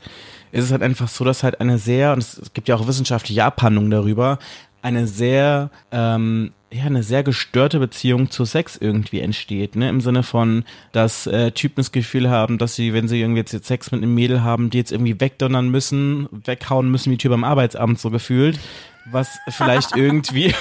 [0.51, 3.43] ist es halt einfach so, dass halt eine sehr, und es gibt ja auch wissenschaftliche
[3.43, 4.37] Abhandlungen darüber,
[4.81, 9.89] eine sehr ähm, ja, eine sehr gestörte Beziehung zu Sex irgendwie entsteht, ne?
[9.89, 10.63] Im Sinne von,
[10.93, 14.01] dass äh, Typen das Gefühl haben, dass sie, wenn sie irgendwie jetzt, jetzt Sex mit
[14.01, 18.09] einem Mädel haben, die jetzt irgendwie wegdonnern müssen, weghauen müssen wie Typ am Arbeitsamt so
[18.09, 18.57] gefühlt
[19.05, 20.53] was vielleicht irgendwie,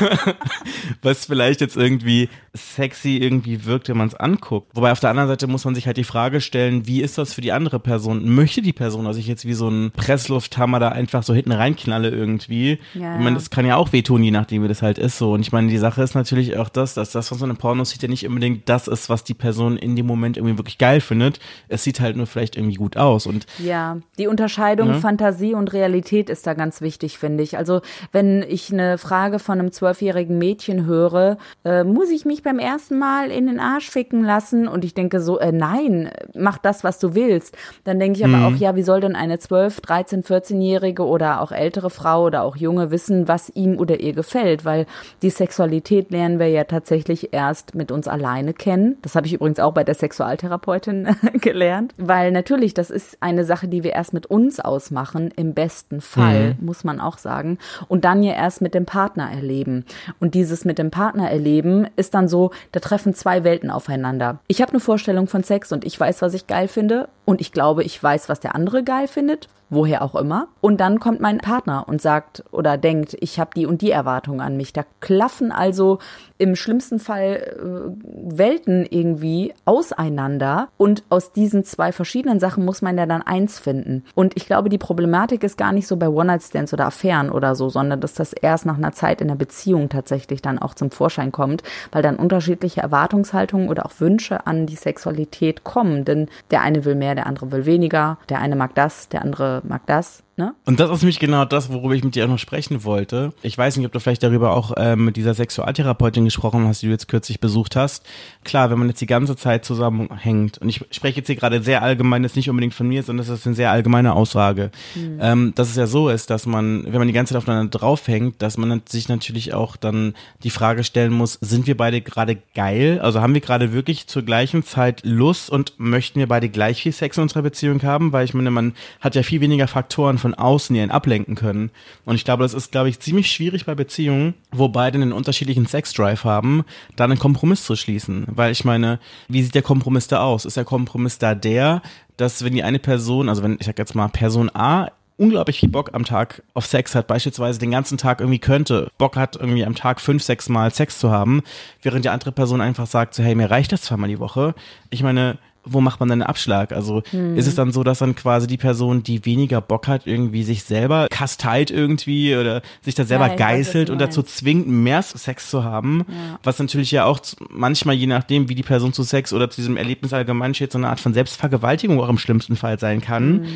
[1.03, 4.75] was vielleicht jetzt irgendwie sexy irgendwie wirkt, wenn man es anguckt.
[4.75, 7.33] Wobei auf der anderen Seite muss man sich halt die Frage stellen, wie ist das
[7.33, 8.29] für die andere Person?
[8.35, 12.11] Möchte die Person, dass ich jetzt wie so ein Presslufthammer da einfach so hinten reinknalle
[12.11, 12.79] irgendwie?
[12.95, 15.33] Ja, ich meine, das kann ja auch wehtun, je nachdem wie das halt ist so.
[15.33, 17.91] Und ich meine, die Sache ist natürlich auch das, dass das, was man in Pornos
[17.91, 21.01] sieht, ja nicht unbedingt das ist, was die Person in dem Moment irgendwie wirklich geil
[21.01, 21.39] findet.
[21.69, 23.27] Es sieht halt nur vielleicht irgendwie gut aus.
[23.27, 25.01] Und ja, die Unterscheidung ne?
[25.01, 27.57] Fantasie und Realität ist da ganz wichtig, finde ich.
[27.57, 27.81] Also
[28.13, 32.59] wenn wenn ich eine Frage von einem zwölfjährigen Mädchen höre, äh, muss ich mich beim
[32.59, 34.69] ersten Mal in den Arsch ficken lassen?
[34.69, 37.57] Und ich denke so, äh, nein, mach das, was du willst.
[37.85, 38.45] Dann denke ich aber mhm.
[38.45, 42.57] auch, ja, wie soll denn eine 12, 13, 14-jährige oder auch ältere Frau oder auch
[42.57, 44.65] Junge wissen, was ihm oder ihr gefällt?
[44.65, 44.87] Weil
[45.23, 48.97] die Sexualität lernen wir ja tatsächlich erst mit uns alleine kennen.
[49.03, 51.95] Das habe ich übrigens auch bei der Sexualtherapeutin gelernt.
[51.97, 56.55] Weil natürlich, das ist eine Sache, die wir erst mit uns ausmachen, im besten Fall,
[56.61, 56.67] mhm.
[56.67, 57.59] muss man auch sagen.
[57.89, 59.85] Und dann ja erst mit dem Partner erleben.
[60.19, 64.41] Und dieses mit dem Partner erleben ist dann so, da treffen zwei Welten aufeinander.
[64.47, 67.53] Ich habe eine Vorstellung von Sex und ich weiß, was ich geil finde und ich
[67.53, 70.49] glaube, ich weiß, was der andere geil findet, woher auch immer.
[70.61, 74.41] Und dann kommt mein Partner und sagt oder denkt, ich habe die und die Erwartung
[74.41, 74.73] an mich.
[74.73, 75.99] Da klaffen also
[76.39, 82.97] im schlimmsten Fall äh, Welten irgendwie auseinander und aus diesen zwei verschiedenen Sachen muss man
[82.99, 84.05] ja dann eins finden.
[84.15, 87.69] Und ich glaube, die Problematik ist gar nicht so bei One-Night-Stands oder Affären oder so,
[87.69, 91.31] sondern dass das erst nach einer Zeit in der Beziehung tatsächlich dann auch zum Vorschein
[91.31, 96.05] kommt, weil dann unterschiedliche Erwartungshaltungen oder auch Wünsche an die Sexualität kommen.
[96.05, 99.60] Denn der eine will mehr, der andere will weniger, der eine mag das, der andere
[99.65, 100.23] mag das.
[100.41, 100.55] Ne?
[100.65, 103.35] Und das ist nämlich genau das, worüber ich mit dir auch noch sprechen wollte.
[103.43, 106.87] Ich weiß nicht, ob du vielleicht darüber auch äh, mit dieser Sexualtherapeutin gesprochen hast, die
[106.87, 108.07] du jetzt kürzlich besucht hast.
[108.43, 111.83] Klar, wenn man jetzt die ganze Zeit zusammenhängt, und ich spreche jetzt hier gerade sehr
[111.83, 115.19] allgemein, das ist nicht unbedingt von mir, sondern das ist eine sehr allgemeine Aussage, mhm.
[115.21, 118.41] ähm, dass es ja so ist, dass man, wenn man die ganze Zeit aufeinander draufhängt,
[118.41, 122.99] dass man sich natürlich auch dann die Frage stellen muss, sind wir beide gerade geil?
[123.03, 126.93] Also haben wir gerade wirklich zur gleichen Zeit Lust und möchten wir beide gleich viel
[126.93, 128.13] Sex in unserer Beziehung haben?
[128.13, 131.35] Weil ich meine, man hat ja viel weniger Faktoren von von außen, die einen ablenken
[131.35, 131.71] können.
[132.05, 135.67] Und ich glaube, das ist, glaube ich, ziemlich schwierig bei Beziehungen, wo beide einen unterschiedlichen
[135.67, 136.65] Sexdrive haben,
[136.97, 138.27] da einen Kompromiss zu schließen.
[138.29, 140.45] Weil ich meine, wie sieht der Kompromiss da aus?
[140.45, 141.83] Ist der Kompromiss da der,
[142.17, 145.69] dass wenn die eine Person, also wenn ich sag jetzt mal Person A unglaublich viel
[145.69, 149.67] Bock am Tag auf Sex hat, beispielsweise den ganzen Tag irgendwie könnte, Bock hat irgendwie
[149.67, 151.43] am Tag fünf, sechs Mal Sex zu haben,
[151.83, 154.55] während die andere Person einfach sagt so, hey, mir reicht das zweimal die Woche.
[154.89, 155.37] Ich meine,
[155.73, 156.73] wo macht man dann einen Abschlag?
[156.73, 157.37] Also hm.
[157.37, 160.65] ist es dann so, dass dann quasi die Person, die weniger Bock hat, irgendwie sich
[160.65, 165.51] selber kasteit irgendwie oder sich da selber ja, geißelt weiß, und dazu zwingt, mehr Sex
[165.51, 166.39] zu haben, ja.
[166.43, 169.77] was natürlich ja auch manchmal, je nachdem, wie die Person zu Sex oder zu diesem
[169.77, 173.45] Erlebnis allgemein steht, so eine Art von Selbstvergewaltigung auch im schlimmsten Fall sein kann.
[173.45, 173.47] Hm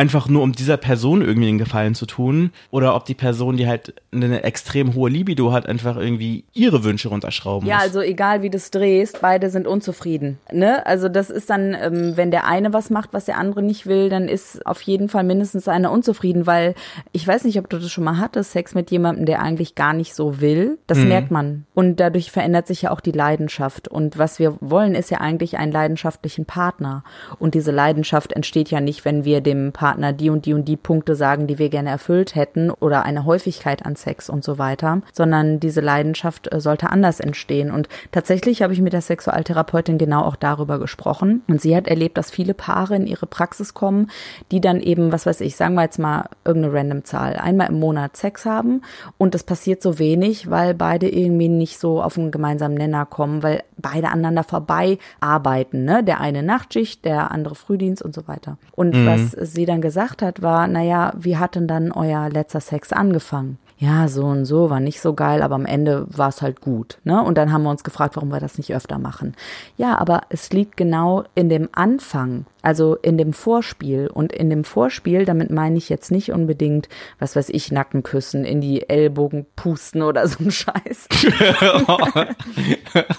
[0.00, 3.68] einfach nur um dieser Person irgendwie den Gefallen zu tun oder ob die Person, die
[3.68, 7.82] halt eine extrem hohe Libido hat, einfach irgendwie ihre Wünsche runterschrauben ja, muss.
[7.82, 10.38] Ja, also egal wie du es drehst, beide sind unzufrieden.
[10.50, 10.86] Ne?
[10.86, 14.08] Also das ist dann, ähm, wenn der eine was macht, was der andere nicht will,
[14.08, 16.74] dann ist auf jeden Fall mindestens einer unzufrieden, weil
[17.12, 19.92] ich weiß nicht, ob du das schon mal hattest, Sex mit jemandem, der eigentlich gar
[19.92, 20.78] nicht so will.
[20.86, 21.08] Das mhm.
[21.08, 21.66] merkt man.
[21.74, 23.86] Und dadurch verändert sich ja auch die Leidenschaft.
[23.86, 27.04] Und was wir wollen, ist ja eigentlich einen leidenschaftlichen Partner.
[27.38, 30.76] Und diese Leidenschaft entsteht ja nicht, wenn wir dem Partner die und die und die
[30.76, 35.02] Punkte sagen, die wir gerne erfüllt hätten oder eine Häufigkeit an Sex und so weiter,
[35.12, 37.70] sondern diese Leidenschaft äh, sollte anders entstehen.
[37.70, 41.42] Und tatsächlich habe ich mit der Sexualtherapeutin genau auch darüber gesprochen.
[41.48, 44.10] Und sie hat erlebt, dass viele Paare in ihre Praxis kommen,
[44.50, 47.78] die dann eben, was weiß ich, sagen wir jetzt mal irgendeine random Zahl, einmal im
[47.78, 48.82] Monat Sex haben
[49.18, 53.42] und das passiert so wenig, weil beide irgendwie nicht so auf einen gemeinsamen Nenner kommen,
[53.42, 56.04] weil beide aneinander vorbei arbeiten, ne?
[56.04, 58.58] Der eine Nachtschicht, der andere Frühdienst und so weiter.
[58.72, 59.06] Und mhm.
[59.06, 63.58] was sie dann gesagt hat, war, naja, wie hat denn dann euer letzter Sex angefangen?
[63.80, 66.98] ja, so und so war nicht so geil, aber am Ende war es halt gut.
[67.04, 67.22] Ne?
[67.22, 69.34] Und dann haben wir uns gefragt, warum wir das nicht öfter machen.
[69.78, 72.44] Ja, aber es liegt genau in dem Anfang.
[72.62, 74.08] Also in dem Vorspiel.
[74.08, 78.44] Und in dem Vorspiel, damit meine ich jetzt nicht unbedingt, was weiß ich, Nacken küssen,
[78.44, 81.08] in die Ellbogen pusten oder so ein Scheiß.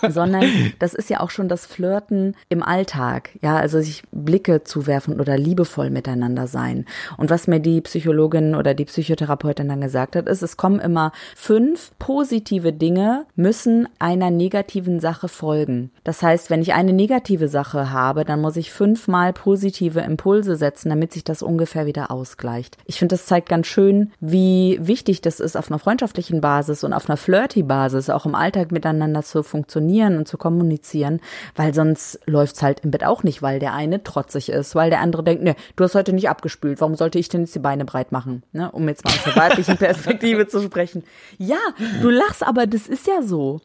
[0.10, 0.46] Sondern
[0.80, 3.32] das ist ja auch schon das Flirten im Alltag.
[3.42, 6.86] Ja, also sich Blicke zuwerfen oder liebevoll miteinander sein.
[7.18, 11.12] Und was mir die Psychologin oder die Psychotherapeutin dann gesagt hat, ist, es kommen immer
[11.36, 15.92] fünf positive Dinge, müssen einer negativen Sache folgen.
[16.04, 20.56] Das heißt, wenn ich eine negative Sache habe, dann muss ich fünfmal mal positive Impulse
[20.56, 22.78] setzen, damit sich das ungefähr wieder ausgleicht.
[22.86, 26.94] Ich finde, das zeigt ganz schön, wie wichtig das ist, auf einer freundschaftlichen Basis und
[26.94, 31.22] auf einer flirty Basis auch im Alltag miteinander zu funktionieren und zu kommunizieren,
[31.56, 35.00] weil sonst läuft's halt im Bett auch nicht, weil der eine trotzig ist, weil der
[35.00, 37.86] andere denkt, ne, du hast heute nicht abgespült, warum sollte ich denn jetzt die Beine
[37.86, 38.44] breit machen?
[38.52, 41.04] Ne, um jetzt mal aus der weiblichen Perspektive zu sprechen.
[41.38, 41.60] Ja,
[42.02, 43.62] du lachst, aber das ist ja so.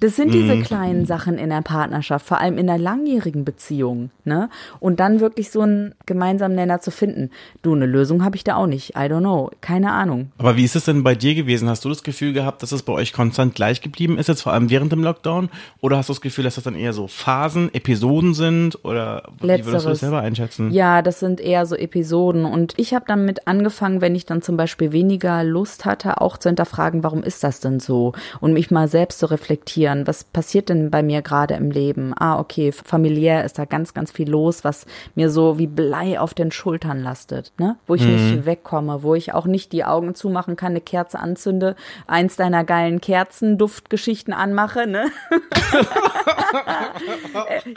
[0.00, 0.62] Das sind diese mhm.
[0.62, 4.48] kleinen Sachen in der Partnerschaft, vor allem in der langjährigen Beziehung, ne?
[4.80, 7.30] Und dann wirklich so einen gemeinsamen Nenner zu finden.
[7.60, 8.90] Du, eine Lösung habe ich da auch nicht.
[8.96, 9.50] I don't know.
[9.60, 10.32] Keine Ahnung.
[10.38, 11.68] Aber wie ist es denn bei dir gewesen?
[11.68, 14.54] Hast du das Gefühl gehabt, dass es bei euch konstant gleich geblieben ist, jetzt vor
[14.54, 15.50] allem während dem Lockdown?
[15.82, 18.82] Oder hast du das Gefühl, dass das dann eher so Phasen, Episoden sind?
[18.82, 19.58] Oder Letzteres.
[19.58, 20.70] wie würdest du das selber einschätzen?
[20.70, 22.46] Ja, das sind eher so Episoden.
[22.46, 26.48] Und ich habe damit angefangen, wenn ich dann zum Beispiel weniger Lust hatte, auch zu
[26.48, 28.14] hinterfragen, warum ist das denn so?
[28.40, 32.12] Und mich mal selbst zu reflektieren reflektieren, was passiert denn bei mir gerade im Leben?
[32.16, 36.34] Ah, okay, familiär ist da ganz, ganz viel los, was mir so wie Blei auf
[36.34, 37.76] den Schultern lastet, ne?
[37.86, 38.10] Wo ich mhm.
[38.10, 41.76] nicht wegkomme, wo ich auch nicht die Augen zumachen kann, eine Kerze anzünde,
[42.06, 45.06] eins deiner geilen Kerzenduftgeschichten anmache, ne?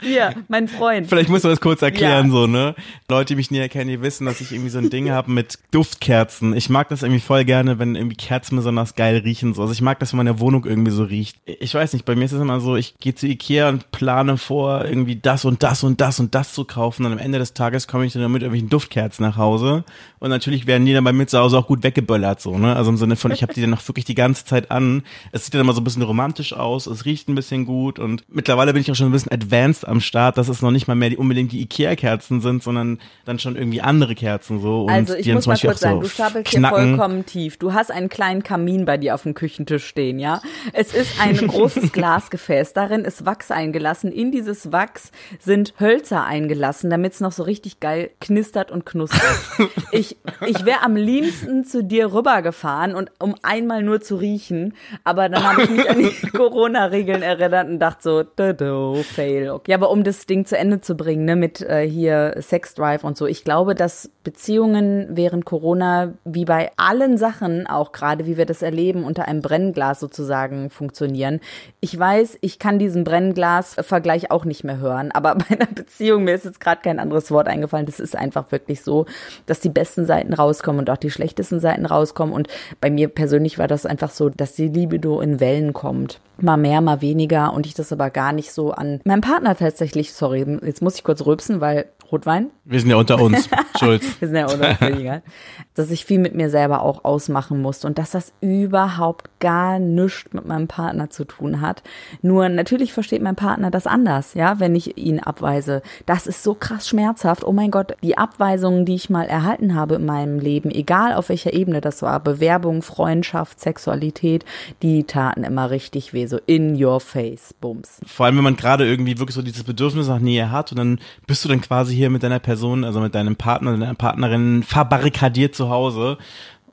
[0.02, 1.08] Hier, mein Freund.
[1.08, 2.32] Vielleicht musst du das kurz erklären, ja.
[2.32, 2.74] so, ne?
[3.08, 5.58] Leute, die mich näher kennen, die wissen, dass ich irgendwie so ein Ding habe mit
[5.70, 6.56] Duftkerzen.
[6.56, 9.62] Ich mag das irgendwie voll gerne, wenn irgendwie Kerzen besonders geil riechen, so.
[9.62, 11.36] Also ich mag das, wenn meine Wohnung irgendwie so riecht.
[11.44, 14.36] Ich weiß nicht, Bei mir ist es immer so, ich gehe zu Ikea und plane
[14.36, 17.04] vor, irgendwie das und das und das und das zu kaufen.
[17.06, 19.84] Und am Ende des Tages komme ich dann mit irgendwelchen Duftkerzen nach Hause.
[20.24, 22.74] Und natürlich werden die dann bei mir zu Hause auch gut weggeböllert, so, ne?
[22.74, 25.02] Also im Sinne von, ich habe die dann noch wirklich die ganze Zeit an.
[25.32, 28.24] Es sieht dann immer so ein bisschen romantisch aus, es riecht ein bisschen gut und
[28.28, 30.94] mittlerweile bin ich auch schon ein bisschen advanced am Start, dass es noch nicht mal
[30.94, 34.84] mehr die, unbedingt die Ikea-Kerzen sind, sondern dann schon irgendwie andere Kerzen so.
[34.84, 37.58] Und Also ich die muss mal kurz sagen, so du stapelst hier vollkommen tief.
[37.58, 40.40] Du hast einen kleinen Kamin bei dir auf dem Küchentisch stehen, ja?
[40.72, 42.72] Es ist ein großes Glasgefäß.
[42.72, 44.10] Darin ist Wachs eingelassen.
[44.10, 49.22] In dieses Wachs sind Hölzer eingelassen, damit es noch so richtig geil knistert und knuspert.
[49.92, 55.28] Ich, ich wäre am liebsten zu dir rübergefahren und um einmal nur zu riechen, aber
[55.28, 59.50] dann habe ich mich an die Corona-Regeln erinnert und dachte so, dodo, fail.
[59.50, 59.70] Okay.
[59.70, 63.04] Ja, aber um das Ding zu Ende zu bringen, ne, mit äh, hier Sex Drive
[63.04, 68.36] und so, ich glaube, dass Beziehungen während Corona, wie bei allen Sachen, auch gerade wie
[68.36, 71.40] wir das erleben, unter einem Brennglas sozusagen funktionieren.
[71.84, 76.34] Ich weiß, ich kann diesen Brennglas-Vergleich auch nicht mehr hören, aber bei einer Beziehung, mir
[76.34, 79.04] ist jetzt gerade kein anderes Wort eingefallen, das ist einfach wirklich so,
[79.44, 82.34] dass die besten Seiten rauskommen und auch die schlechtesten Seiten rauskommen.
[82.34, 82.48] Und
[82.80, 86.20] bei mir persönlich war das einfach so, dass die Libido in Wellen kommt.
[86.38, 90.14] Mal mehr, mal weniger und ich das aber gar nicht so an meinem Partner tatsächlich,
[90.14, 94.20] sorry, jetzt muss ich kurz rülpsen, weil Rotwein, Wir sind ja unter uns, Schulz.
[94.20, 95.22] wir sind ja unabhängiger,
[95.74, 100.32] dass ich viel mit mir selber auch ausmachen musste und dass das überhaupt gar nichts
[100.32, 101.73] mit meinem Partner zu tun hat.
[102.22, 105.82] Nur natürlich versteht mein Partner das anders, ja, wenn ich ihn abweise.
[106.06, 107.44] Das ist so krass schmerzhaft.
[107.44, 111.28] Oh mein Gott, die Abweisungen, die ich mal erhalten habe in meinem Leben, egal auf
[111.28, 114.44] welcher Ebene das war, Bewerbung, Freundschaft, Sexualität,
[114.82, 118.00] die taten immer richtig weh, so in your face, bums.
[118.06, 120.98] Vor allem, wenn man gerade irgendwie wirklich so dieses Bedürfnis nach Nähe hat und dann
[121.26, 125.54] bist du dann quasi hier mit deiner Person, also mit deinem Partner, deiner Partnerin verbarrikadiert
[125.54, 126.18] zu Hause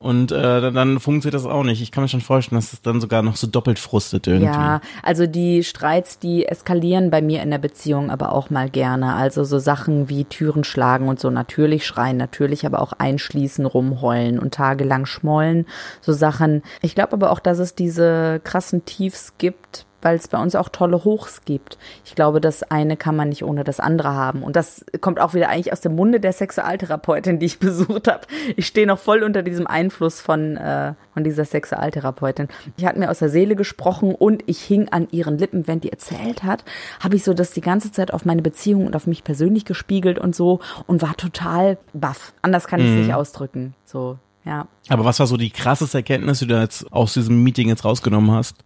[0.02, 1.80] und äh, dann, dann funktioniert das auch nicht.
[1.80, 4.46] Ich kann mir schon vorstellen, dass es dann sogar noch so doppelt frustet irgendwie.
[4.46, 9.14] Ja, also die Streits, die eskalieren bei mir in der Beziehung aber auch mal gerne.
[9.14, 14.40] Also so Sachen wie Türen schlagen und so natürlich schreien, natürlich aber auch einschließen, rumheulen
[14.40, 15.66] und tagelang schmollen.
[16.00, 16.62] So Sachen.
[16.80, 20.68] Ich glaube aber auch, dass es diese krassen Tiefs gibt, weil es bei uns auch
[20.68, 21.78] tolle Hochs gibt.
[22.04, 24.42] Ich glaube, das eine kann man nicht ohne das andere haben.
[24.42, 28.26] Und das kommt auch wieder eigentlich aus dem Munde der Sexualtherapeutin, die ich besucht habe.
[28.56, 32.48] Ich stehe noch voll unter diesem Einfluss von, äh, von dieser Sexualtherapeutin.
[32.78, 35.90] Die hat mir aus der Seele gesprochen und ich hing an ihren Lippen, wenn die
[35.90, 36.64] erzählt hat,
[37.00, 40.18] habe ich so das die ganze Zeit auf meine Beziehung und auf mich persönlich gespiegelt
[40.18, 42.34] und so und war total baff.
[42.42, 43.74] Anders kann ich es nicht ausdrücken.
[43.84, 44.66] So, ja.
[44.88, 48.32] Aber was war so die krasseste Erkenntnis, die du jetzt aus diesem Meeting jetzt rausgenommen
[48.32, 48.56] hast?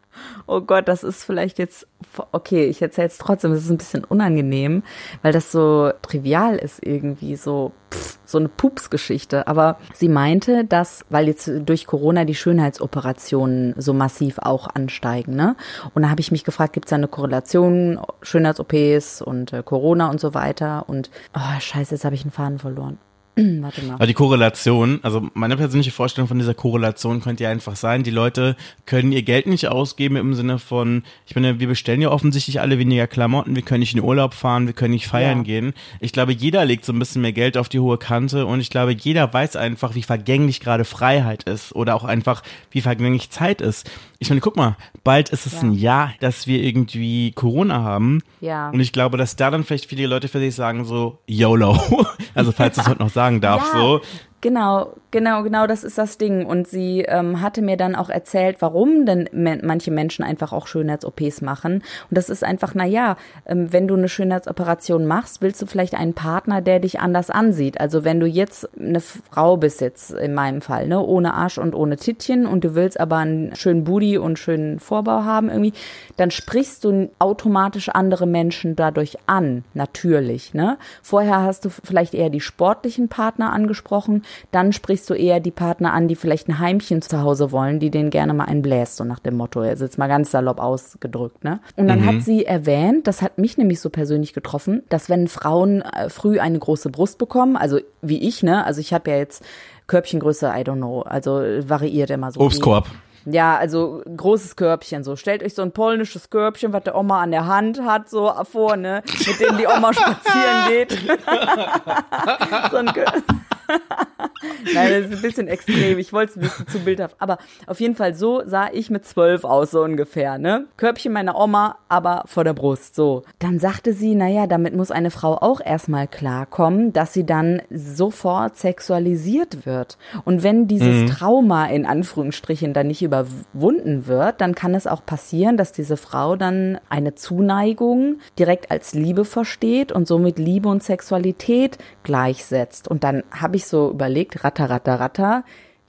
[0.47, 1.87] Oh Gott, das ist vielleicht jetzt,
[2.33, 4.83] okay, ich erzähle es trotzdem, es ist ein bisschen unangenehm,
[5.23, 9.47] weil das so trivial ist irgendwie, so, pff, so eine Pupsgeschichte.
[9.47, 15.57] Aber sie meinte, dass, weil jetzt durch Corona die Schönheitsoperationen so massiv auch ansteigen, ne?
[15.95, 20.11] Und da habe ich mich gefragt, gibt es da eine Korrelation, Schönheits-OPs und äh, Corona
[20.11, 20.89] und so weiter?
[20.89, 22.99] Und, oh, scheiße, jetzt habe ich einen Faden verloren.
[23.61, 23.95] Warte mal.
[23.95, 28.11] Aber die Korrelation, also meine persönliche Vorstellung von dieser Korrelation könnte ja einfach sein, die
[28.11, 32.61] Leute können ihr Geld nicht ausgeben im Sinne von, ich meine, wir bestellen ja offensichtlich
[32.61, 35.45] alle weniger Klamotten, wir können nicht in den Urlaub fahren, wir können nicht feiern Ja.
[35.45, 35.75] gehen.
[36.01, 38.71] Ich glaube, jeder legt so ein bisschen mehr Geld auf die hohe Kante und ich
[38.71, 43.61] glaube, jeder weiß einfach, wie vergänglich gerade Freiheit ist oder auch einfach, wie vergänglich Zeit
[43.61, 43.91] ist.
[44.19, 45.61] Ich meine, guck mal, bald ist es Ja.
[45.61, 48.23] ein Jahr, dass wir irgendwie Corona haben.
[48.41, 48.71] Ja.
[48.71, 51.79] Und ich glaube, dass da dann vielleicht viele Leute für sich sagen so, YOLO.
[52.35, 54.01] Also falls du es heute noch sagen darf, so.
[54.47, 56.47] Genau, genau, genau, das ist das Ding.
[56.47, 61.43] Und sie ähm, hatte mir dann auch erzählt, warum denn manche Menschen einfach auch Schönheits-OPs
[61.43, 61.83] machen.
[62.09, 65.95] Und das ist einfach, na ja, ähm, wenn du eine Schönheitsoperation machst, willst du vielleicht
[65.97, 67.81] einen Partner, der dich anders ansieht.
[67.81, 71.75] Also wenn du jetzt eine Frau bist jetzt in meinem Fall, ne, ohne Arsch und
[71.75, 75.73] ohne Tittchen und du willst aber einen schönen Booty und schönen Vorbau haben irgendwie,
[76.17, 80.79] dann sprichst du automatisch andere Menschen dadurch an, natürlich, ne?
[81.03, 85.93] Vorher hast du vielleicht eher die sportlichen Partner angesprochen, dann sprichst du eher die Partner
[85.93, 89.05] an, die vielleicht ein Heimchen zu Hause wollen, die denen gerne mal einen bläst, so
[89.05, 91.61] nach dem Motto, also jetzt mal ganz salopp ausgedrückt, ne?
[91.77, 95.83] Und dann hat sie erwähnt, das hat mich nämlich so persönlich getroffen, dass wenn Frauen
[95.83, 98.65] äh, früh eine große Brust bekommen, also wie ich, ne?
[98.65, 99.45] Also ich habe ja jetzt
[99.87, 102.41] Körbchengröße, I don't know, also variiert immer so.
[102.41, 102.87] Obstkorb.
[103.29, 105.17] Ja, also großes Körbchen so.
[105.17, 108.77] Stellt euch so ein polnisches Körbchen, was der Oma an der Hand hat, so vor,
[108.77, 110.93] ne, mit dem die Oma spazieren geht.
[112.71, 113.05] so ein Kö
[114.75, 115.99] Nein, das ist ein bisschen extrem.
[115.99, 117.17] Ich wollte es ein bisschen zu bildhaft.
[117.19, 120.67] Aber auf jeden Fall so sah ich mit zwölf aus, so ungefähr, ne?
[120.77, 123.23] Körbchen meiner Oma, aber vor der Brust, so.
[123.39, 128.57] Dann sagte sie, naja, damit muss eine Frau auch erstmal klarkommen, dass sie dann sofort
[128.57, 129.99] sexualisiert wird.
[130.25, 131.07] Und wenn dieses mhm.
[131.07, 136.37] Trauma in Anführungsstrichen dann nicht überwunden wird, dann kann es auch passieren, dass diese Frau
[136.37, 142.89] dann eine Zuneigung direkt als Liebe versteht und somit Liebe und Sexualität gleichsetzt.
[142.89, 145.45] Und dann habe ich so überlegt, ratter, ratter, ratter,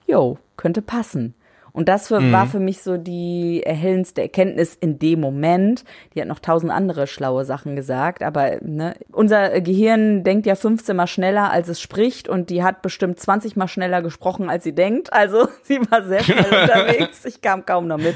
[0.06, 1.36] jo, könnte passen.
[1.78, 2.32] Und das für, mhm.
[2.32, 5.84] war für mich so die erhellendste Erkenntnis in dem Moment.
[6.16, 10.96] Die hat noch tausend andere schlaue Sachen gesagt, aber ne, unser Gehirn denkt ja 15
[10.96, 14.74] mal schneller, als es spricht und die hat bestimmt 20 mal schneller gesprochen, als sie
[14.74, 15.14] denkt.
[15.14, 17.24] Also sie war sehr schnell unterwegs.
[17.26, 18.16] Ich kam kaum noch mit.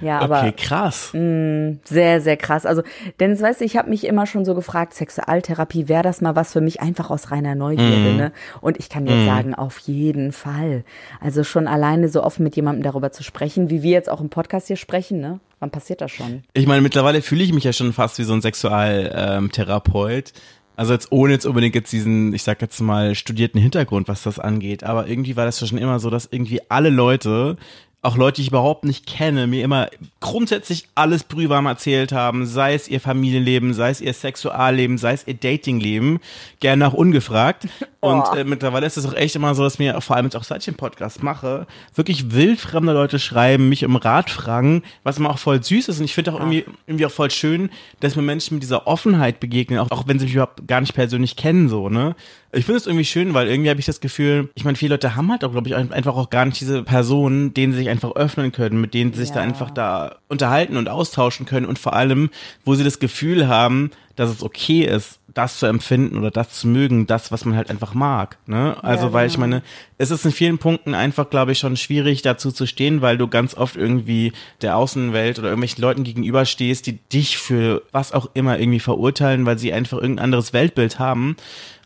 [0.00, 0.40] Ja, aber.
[0.40, 1.10] Okay, krass.
[1.12, 2.66] Mh, sehr, sehr krass.
[2.66, 2.82] Also,
[3.20, 6.52] denn weißt du, ich habe mich immer schon so gefragt, Sexualtherapie, wäre das mal was
[6.52, 8.16] für mich einfach aus reiner Neugierde, mm.
[8.16, 8.32] ne?
[8.60, 9.26] Und ich kann jetzt mm.
[9.26, 10.84] sagen, auf jeden Fall.
[11.20, 14.30] Also schon alleine so offen mit jemandem darüber zu sprechen, wie wir jetzt auch im
[14.30, 15.40] Podcast hier sprechen, ne?
[15.60, 16.42] Wann passiert das schon?
[16.52, 20.32] Ich meine, mittlerweile fühle ich mich ja schon fast wie so ein Sexualtherapeut.
[20.34, 20.42] Ähm,
[20.76, 24.38] also jetzt ohne jetzt unbedingt jetzt diesen, ich sag jetzt mal, studierten Hintergrund, was das
[24.38, 24.82] angeht.
[24.84, 27.56] Aber irgendwie war das schon immer so, dass irgendwie alle Leute
[28.04, 29.88] auch Leute, die ich überhaupt nicht kenne, mir immer
[30.20, 35.26] grundsätzlich alles brühwarm erzählt haben, sei es ihr Familienleben, sei es ihr Sexualleben, sei es
[35.26, 36.20] ihr Datingleben,
[36.60, 37.68] gerne auch ungefragt.
[38.04, 40.44] Und äh, mittlerweile ist es auch echt immer so, dass mir, vor allem jetzt auch
[40.44, 45.30] seit ich den Podcast mache, wirklich wildfremde Leute schreiben, mich um Rat fragen, was immer
[45.30, 45.98] auch voll süß ist.
[45.98, 49.40] Und ich finde auch irgendwie, irgendwie auch voll schön, dass mir Menschen mit dieser Offenheit
[49.40, 52.14] begegnen, auch, auch wenn sie mich überhaupt gar nicht persönlich kennen, so, ne?
[52.52, 55.16] Ich finde es irgendwie schön, weil irgendwie habe ich das Gefühl, ich meine, viele Leute
[55.16, 58.12] haben halt auch, glaube ich, einfach auch gar nicht diese Personen, denen sie sich einfach
[58.12, 59.36] öffnen können, mit denen sie sich ja.
[59.36, 62.30] da einfach da unterhalten und austauschen können und vor allem,
[62.64, 66.68] wo sie das Gefühl haben, dass es okay ist, das zu empfinden oder das zu
[66.68, 68.38] mögen, das, was man halt einfach mag.
[68.46, 68.76] Ne?
[68.82, 69.48] Also, ja, weil ich genau.
[69.48, 69.62] meine,
[69.98, 73.26] es ist in vielen Punkten einfach, glaube ich, schon schwierig, dazu zu stehen, weil du
[73.26, 78.58] ganz oft irgendwie der Außenwelt oder irgendwelchen Leuten gegenüberstehst, die dich für was auch immer
[78.58, 81.36] irgendwie verurteilen, weil sie einfach irgendein anderes Weltbild haben.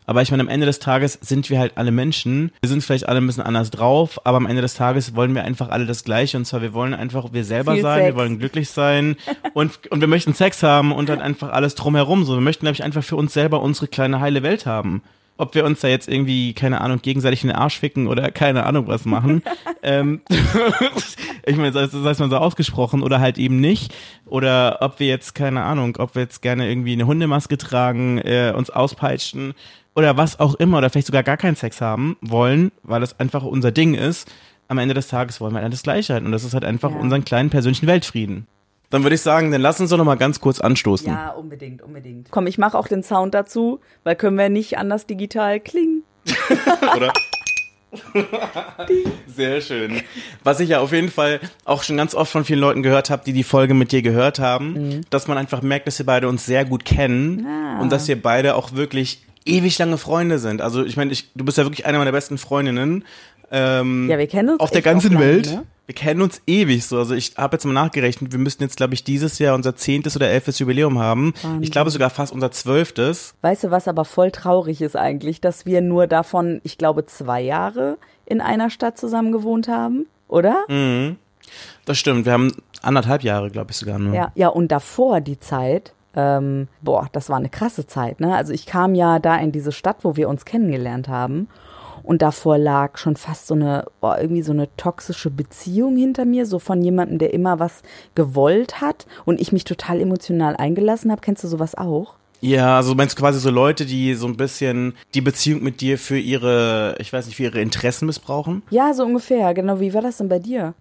[0.09, 2.51] Aber ich meine, am Ende des Tages sind wir halt alle Menschen.
[2.61, 5.43] Wir sind vielleicht alle ein bisschen anders drauf, aber am Ende des Tages wollen wir
[5.43, 6.35] einfach alle das Gleiche.
[6.35, 8.07] Und zwar, wir wollen einfach wir selber Viel sein, Sex.
[8.07, 9.17] wir wollen glücklich sein
[9.53, 12.23] und, und wir möchten Sex haben und dann einfach alles drumherum.
[12.23, 15.03] So, wir möchten, glaube ich, einfach für uns selber unsere kleine heile Welt haben
[15.39, 18.65] ob wir uns da jetzt irgendwie, keine Ahnung, gegenseitig in den Arsch ficken oder keine
[18.65, 19.41] Ahnung was machen.
[19.83, 20.19] ähm,
[21.45, 23.93] ich meine, das heißt man so ausgesprochen oder halt eben nicht.
[24.25, 28.53] Oder ob wir jetzt, keine Ahnung, ob wir jetzt gerne irgendwie eine Hundemaske tragen, äh,
[28.53, 29.53] uns auspeitschen
[29.95, 33.43] oder was auch immer oder vielleicht sogar gar keinen Sex haben wollen, weil das einfach
[33.43, 34.29] unser Ding ist,
[34.67, 36.97] am Ende des Tages wollen wir alles gleich halten und das ist halt einfach ja.
[36.97, 38.47] unseren kleinen persönlichen Weltfrieden.
[38.89, 41.07] Dann würde ich sagen, dann lass uns doch noch mal ganz kurz anstoßen.
[41.07, 42.31] Ja, unbedingt, unbedingt.
[42.31, 46.03] Komm, ich mache auch den Sound dazu, weil können wir nicht anders digital klingen.
[46.95, 47.13] Oder?
[49.27, 50.01] Sehr schön.
[50.43, 53.23] Was ich ja auf jeden Fall auch schon ganz oft von vielen Leuten gehört habe,
[53.25, 55.01] die die Folge mit dir gehört haben, mhm.
[55.09, 57.81] dass man einfach merkt, dass wir beide uns sehr gut kennen ah.
[57.81, 60.61] und dass wir beide auch wirklich ewig lange Freunde sind.
[60.61, 63.05] Also ich meine, ich, du bist ja wirklich eine meiner besten Freundinnen.
[63.51, 65.51] Ähm, ja, wir kennen uns auf der ganzen lang, Welt.
[65.51, 65.65] Ne?
[65.87, 66.99] Wir kennen uns ewig so.
[66.99, 70.15] Also ich habe jetzt mal nachgerechnet, wir müssten jetzt, glaube ich, dieses Jahr unser zehntes
[70.15, 71.33] oder elftes Jubiläum haben.
[71.41, 71.63] Wahnsinn.
[71.63, 73.33] Ich glaube sogar fast unser zwölftes.
[73.41, 77.41] Weißt du, was aber voll traurig ist eigentlich, dass wir nur davon, ich glaube, zwei
[77.41, 77.97] Jahre
[78.27, 80.63] in einer Stadt zusammen gewohnt haben, oder?
[80.67, 81.15] Mhm.
[81.85, 82.25] Das stimmt.
[82.27, 84.13] Wir haben anderthalb Jahre, glaube ich, sogar nur.
[84.13, 88.35] Ja, ja, und davor die Zeit, ähm, boah, das war eine krasse Zeit, ne?
[88.35, 91.47] Also ich kam ja da in diese Stadt, wo wir uns kennengelernt haben.
[92.01, 96.45] Und davor lag schon fast so eine, oh, irgendwie so eine toxische Beziehung hinter mir,
[96.45, 97.83] so von jemandem, der immer was
[98.15, 101.21] gewollt hat und ich mich total emotional eingelassen habe.
[101.21, 102.15] Kennst du sowas auch?
[102.41, 105.97] Ja, also meinst du quasi so Leute, die so ein bisschen die Beziehung mit dir
[105.97, 108.63] für ihre, ich weiß nicht, für ihre Interessen missbrauchen?
[108.69, 109.53] Ja, so ungefähr.
[109.53, 109.79] Genau.
[109.79, 110.73] Wie war das denn bei dir?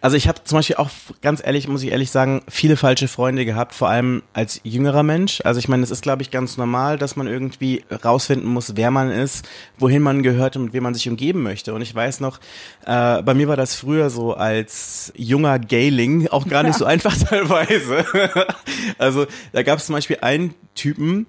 [0.00, 3.44] Also ich habe zum Beispiel auch ganz ehrlich, muss ich ehrlich sagen, viele falsche Freunde
[3.44, 5.40] gehabt, vor allem als jüngerer Mensch.
[5.44, 8.90] Also ich meine, es ist, glaube ich, ganz normal, dass man irgendwie rausfinden muss, wer
[8.90, 9.46] man ist,
[9.78, 11.74] wohin man gehört und mit wem man sich umgeben möchte.
[11.74, 12.38] Und ich weiß noch,
[12.86, 17.16] äh, bei mir war das früher so als junger Gayling auch gar nicht so einfach
[17.16, 18.04] teilweise.
[18.98, 21.26] also da gab es zum Beispiel einen Typen,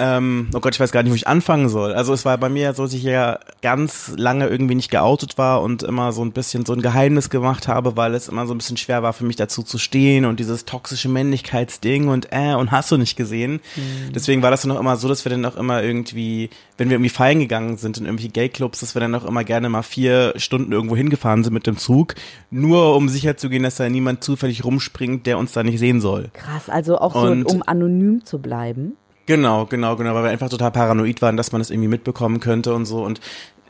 [0.00, 1.92] ähm, oh Gott, ich weiß gar nicht, wo ich anfangen soll.
[1.92, 5.60] Also es war bei mir so, dass ich ja ganz lange irgendwie nicht geoutet war
[5.60, 8.58] und immer so ein bisschen so ein Geheimnis gemacht habe, weil es immer so ein
[8.58, 12.70] bisschen schwer war für mich dazu zu stehen und dieses toxische Männlichkeitsding und äh und
[12.70, 13.60] hast du nicht gesehen.
[13.76, 14.12] Mhm.
[14.14, 16.94] Deswegen war das dann auch immer so, dass wir dann auch immer irgendwie, wenn wir
[16.94, 20.32] irgendwie feiern gegangen sind in irgendwie Gay-Clubs, dass wir dann auch immer gerne mal vier
[20.36, 22.14] Stunden irgendwo hingefahren sind mit dem Zug,
[22.50, 26.00] nur um sicher zu gehen, dass da niemand zufällig rumspringt, der uns da nicht sehen
[26.00, 26.30] soll.
[26.32, 28.96] Krass, also auch und so, um anonym zu bleiben.
[29.30, 32.74] Genau, genau, genau, weil wir einfach total paranoid waren, dass man das irgendwie mitbekommen könnte
[32.74, 33.04] und so.
[33.04, 33.20] Und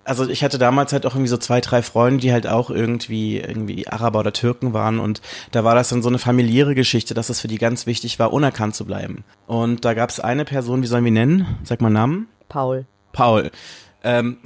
[0.04, 3.36] also ich hatte damals halt auch irgendwie so zwei, drei Freunde, die halt auch irgendwie,
[3.40, 5.20] irgendwie Araber oder Türken waren und
[5.50, 8.32] da war das dann so eine familiäre Geschichte, dass es für die ganz wichtig war,
[8.32, 9.22] unerkannt zu bleiben.
[9.46, 11.58] Und da gab es eine Person, wie sollen wir nennen?
[11.62, 12.28] Sag mal Namen.
[12.48, 12.86] Paul.
[13.12, 13.50] Paul.
[14.02, 14.38] Ähm,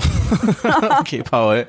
[1.00, 1.66] okay, Paul.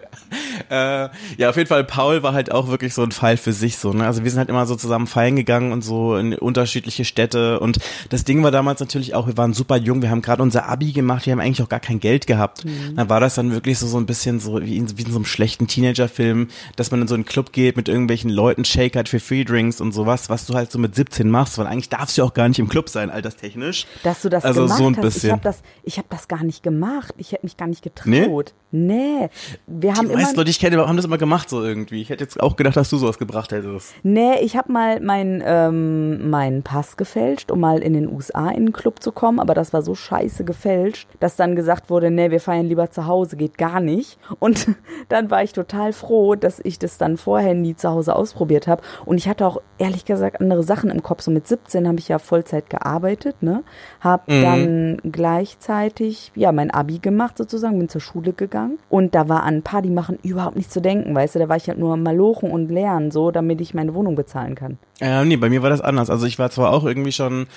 [0.69, 3.77] Äh, ja, auf jeden Fall, Paul war halt auch wirklich so ein Fall für sich
[3.77, 3.93] so.
[3.93, 4.05] Ne?
[4.05, 7.59] Also wir sind halt immer so zusammen feiern gegangen und so in unterschiedliche Städte.
[7.59, 10.67] Und das Ding war damals natürlich auch, wir waren super jung, wir haben gerade unser
[10.67, 12.65] Abi gemacht, wir haben eigentlich auch gar kein Geld gehabt.
[12.65, 12.95] Mhm.
[12.95, 15.17] Dann war das dann wirklich so, so ein bisschen so wie in, wie in so
[15.17, 19.09] einem schlechten Teenagerfilm, dass man in so einen Club geht mit irgendwelchen Leuten, Shake hat
[19.09, 22.17] für Free Drinks und sowas, was du halt so mit 17 machst, weil eigentlich darfst
[22.17, 23.85] du auch gar nicht im Club sein, alterstechnisch.
[24.03, 25.01] Dass du das also gemacht so ein hast.
[25.01, 25.27] bisschen.
[25.27, 27.13] Ich habe das, ich hab das gar nicht gemacht.
[27.17, 28.53] Ich hätte mich gar nicht getraut.
[28.71, 29.29] Nee.
[29.67, 30.21] Wir haben Die immer.
[30.21, 32.01] meisten Leute, die ich kenne, haben das immer gemacht so irgendwie.
[32.01, 33.93] Ich hätte jetzt auch gedacht, dass du sowas gebracht hättest.
[34.03, 38.65] Nee, ich habe mal meinen ähm, meinen Pass gefälscht, um mal in den USA in
[38.65, 42.31] den Club zu kommen, aber das war so scheiße gefälscht, dass dann gesagt wurde, nee,
[42.31, 44.17] wir feiern lieber zu Hause, geht gar nicht.
[44.39, 44.67] Und
[45.07, 48.81] dann war ich total froh, dass ich das dann vorher nie zu Hause ausprobiert habe.
[49.05, 51.21] Und ich hatte auch ehrlich gesagt andere Sachen im Kopf.
[51.21, 53.63] So mit 17 habe ich ja Vollzeit gearbeitet, ne?
[54.01, 59.43] Hab dann gleichzeitig ja mein Abi gemacht sozusagen, bin zur Schule gegangen und da war
[59.43, 62.51] an Party machen überhaupt nicht zu denken, weißt du, da war ich halt nur malochen
[62.51, 64.77] und lernen so, damit ich meine Wohnung bezahlen kann.
[64.99, 66.09] Ja, nee, bei mir war das anders.
[66.09, 67.47] Also ich war zwar auch irgendwie schon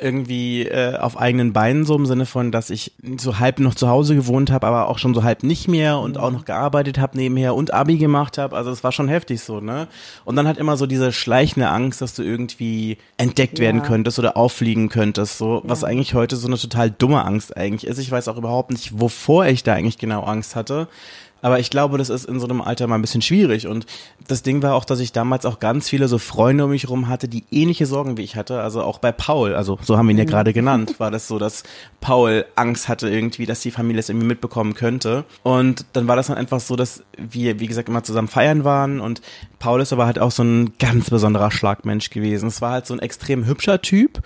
[0.00, 3.88] irgendwie äh, auf eigenen Beinen so im Sinne von, dass ich so halb noch zu
[3.88, 7.18] Hause gewohnt habe, aber auch schon so halb nicht mehr und auch noch gearbeitet habe
[7.18, 8.56] nebenher und Abi gemacht habe.
[8.56, 9.88] Also es war schon heftig so, ne?
[10.24, 13.86] Und dann hat immer so diese schleichende Angst, dass du irgendwie entdeckt werden Ja.
[13.86, 17.98] könntest oder auffliegen könntest, so was eigentlich heute so eine total dumme Angst eigentlich ist.
[17.98, 20.88] Ich weiß auch überhaupt nicht, wovor ich da eigentlich genau Angst hatte.
[21.42, 23.66] Aber ich glaube, das ist in so einem Alter mal ein bisschen schwierig.
[23.66, 23.84] Und
[24.28, 27.08] das Ding war auch, dass ich damals auch ganz viele so Freunde um mich rum
[27.08, 28.62] hatte, die ähnliche Sorgen wie ich hatte.
[28.62, 31.38] Also auch bei Paul, also so haben wir ihn ja gerade genannt, war das so,
[31.38, 31.64] dass
[32.00, 35.24] Paul Angst hatte irgendwie, dass die Familie es irgendwie mitbekommen könnte.
[35.42, 39.00] Und dann war das dann einfach so, dass wir, wie gesagt, immer zusammen feiern waren.
[39.00, 39.20] Und
[39.58, 42.46] Paul ist aber halt auch so ein ganz besonderer Schlagmensch gewesen.
[42.46, 44.22] Es war halt so ein extrem hübscher Typ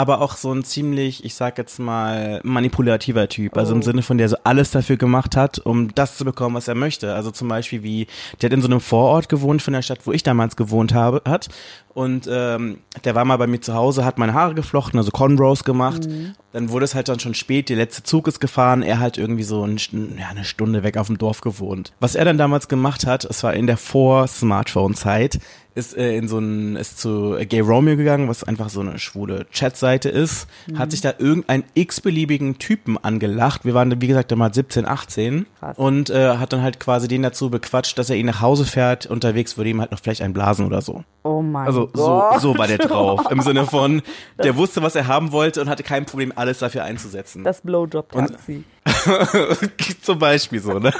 [0.00, 3.58] aber auch so ein ziemlich, ich sag jetzt mal, manipulativer Typ.
[3.58, 6.68] Also im Sinne von, der so alles dafür gemacht hat, um das zu bekommen, was
[6.68, 7.12] er möchte.
[7.12, 8.06] Also zum Beispiel wie,
[8.40, 11.20] der hat in so einem Vorort gewohnt von der Stadt, wo ich damals gewohnt habe,
[11.28, 11.48] hat.
[11.92, 15.64] Und ähm, der war mal bei mir zu Hause, hat meine Haare geflochten, also Cornrows
[15.64, 16.08] gemacht.
[16.52, 19.42] Dann wurde es halt dann schon spät, der letzte Zug ist gefahren, er halt irgendwie
[19.42, 19.78] so ein,
[20.18, 21.92] ja, eine Stunde weg auf dem Dorf gewohnt.
[22.00, 25.40] Was er dann damals gemacht hat, es war in der Vor-Smartphone-Zeit,
[25.74, 29.46] ist äh, in so ein, ist zu Gay Romeo gegangen, was einfach so eine schwule
[29.52, 33.64] Chatseite ist, hat sich da irgendeinen x-beliebigen Typen angelacht.
[33.64, 35.78] Wir waren, wie gesagt, damals 17, 18 Krass.
[35.78, 39.06] und äh, hat dann halt quasi den dazu bequatscht, dass er ihn nach Hause fährt.
[39.06, 41.04] Unterwegs würde ihm halt noch vielleicht ein blasen oder so.
[41.22, 42.40] Oh mein Also so, Gott.
[42.40, 43.30] so war der drauf.
[43.30, 44.02] Im Sinne von,
[44.42, 47.44] der wusste, was er haben wollte und hatte kein Problem, alles dafür einzusetzen.
[47.44, 48.64] Das Blowjob-Taxi.
[50.02, 50.92] Zum Beispiel so, ne?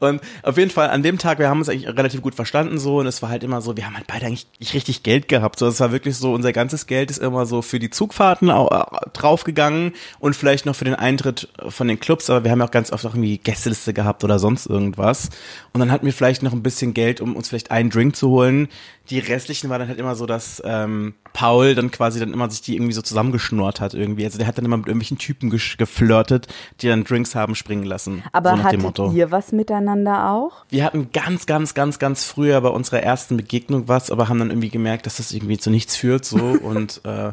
[0.00, 2.98] Und auf jeden Fall an dem Tag, wir haben uns eigentlich relativ gut verstanden so
[2.98, 5.58] und es war halt immer so, wir haben halt beide eigentlich nicht richtig Geld gehabt.
[5.58, 8.78] So, es war wirklich so, unser ganzes Geld ist immer so für die Zugfahrten äh,
[9.12, 12.70] draufgegangen und vielleicht noch für den Eintritt von den Clubs, aber wir haben ja auch
[12.70, 15.30] ganz oft auch irgendwie Gästeliste gehabt oder sonst irgendwas.
[15.72, 18.28] Und dann hatten wir vielleicht noch ein bisschen Geld, um uns vielleicht einen Drink zu
[18.28, 18.68] holen.
[19.08, 22.62] Die restlichen war dann halt immer so, dass ähm, Paul dann quasi dann immer sich
[22.62, 24.24] die irgendwie so zusammengeschnurrt hat irgendwie.
[24.24, 26.48] Also der hat dann immer mit irgendwelchen Typen geflirtet,
[26.80, 28.22] die dann Drinks haben springen lassen.
[28.32, 30.64] Aber so hattet ihr was miteinander auch?
[30.68, 34.50] Wir hatten ganz, ganz, ganz, ganz früher bei unserer ersten Begegnung was, aber haben dann
[34.50, 37.32] irgendwie gemerkt, dass das irgendwie zu nichts führt so und äh,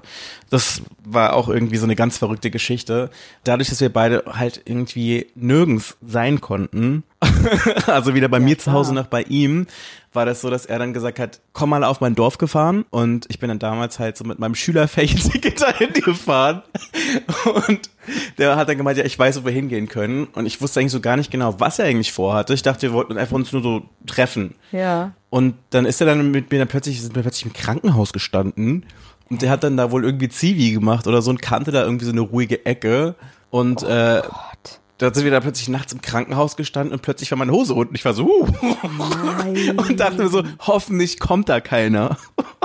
[0.49, 3.09] das war auch irgendwie so eine ganz verrückte Geschichte.
[3.43, 7.03] Dadurch, dass wir beide halt irgendwie nirgends sein konnten,
[7.87, 9.03] also weder bei mir zu Hause klar.
[9.03, 9.67] noch bei ihm,
[10.17, 13.27] war das so, dass er dann gesagt hat, komm mal auf mein Dorf gefahren und
[13.29, 16.63] ich bin dann damals halt so mit meinem Schülerferienticket dahin gefahren
[17.67, 17.89] und
[18.39, 20.91] der hat dann gemeint, ja, ich weiß, wo wir hingehen können und ich wusste eigentlich
[20.91, 22.55] so gar nicht genau, was er eigentlich vorhatte.
[22.55, 24.55] Ich dachte, wir wollten einfach uns nur so treffen.
[24.71, 25.11] Ja.
[25.29, 28.85] Und dann ist er dann mit mir dann plötzlich, sind wir plötzlich im Krankenhaus gestanden
[29.29, 32.05] und der hat dann da wohl irgendwie Zivi gemacht oder so und kannte da irgendwie
[32.05, 33.13] so eine ruhige Ecke
[33.51, 34.31] und äh, Gott.
[34.97, 37.93] Da sind wir da plötzlich nachts im Krankenhaus gestanden und plötzlich war meine Hose unten.
[37.95, 38.47] Ich war so, uh,
[39.77, 42.17] und dachte mir so, hoffentlich kommt da keiner.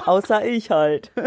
[0.06, 1.10] Außer ich halt.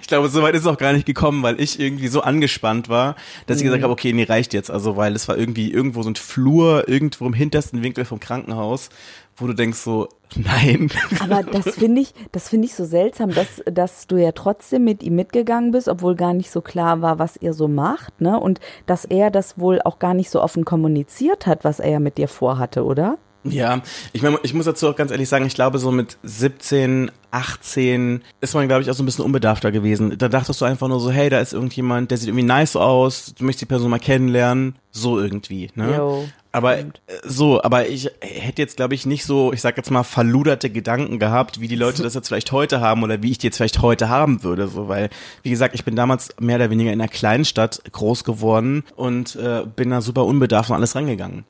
[0.00, 2.88] Ich glaube, so weit ist es auch gar nicht gekommen, weil ich irgendwie so angespannt
[2.88, 3.16] war,
[3.46, 3.84] dass ich gesagt Mhm.
[3.84, 4.70] habe, okay, nee, reicht jetzt.
[4.70, 8.90] Also, weil es war irgendwie irgendwo so ein Flur, irgendwo im hintersten Winkel vom Krankenhaus,
[9.36, 10.08] wo du denkst so,
[10.44, 10.90] nein.
[11.20, 15.02] Aber das finde ich, das finde ich so seltsam, dass, dass du ja trotzdem mit
[15.02, 18.38] ihm mitgegangen bist, obwohl gar nicht so klar war, was ihr so macht, ne?
[18.38, 22.00] Und dass er das wohl auch gar nicht so offen kommuniziert hat, was er ja
[22.00, 23.18] mit dir vorhatte, oder?
[23.44, 23.82] Ja,
[24.12, 28.22] ich meine, ich muss dazu auch ganz ehrlich sagen, ich glaube, so mit 17, 18
[28.40, 30.16] ist man, glaube ich, auch so ein bisschen unbedarfter gewesen.
[30.16, 33.34] Da dachtest du einfach nur so, hey, da ist irgendjemand, der sieht irgendwie nice aus,
[33.36, 34.76] du möchtest die Person mal kennenlernen.
[34.92, 35.96] So irgendwie, ne?
[35.96, 36.24] Jo,
[36.54, 36.84] aber äh,
[37.24, 41.18] so, aber ich hätte jetzt, glaube ich, nicht so, ich sag jetzt mal, verluderte Gedanken
[41.18, 43.82] gehabt, wie die Leute das jetzt vielleicht heute haben oder wie ich die jetzt vielleicht
[43.82, 44.68] heute haben würde.
[44.68, 45.10] So, weil,
[45.42, 49.34] wie gesagt, ich bin damals mehr oder weniger in einer kleinen Stadt groß geworden und
[49.34, 51.44] äh, bin da super unbedarft und alles rangegangen.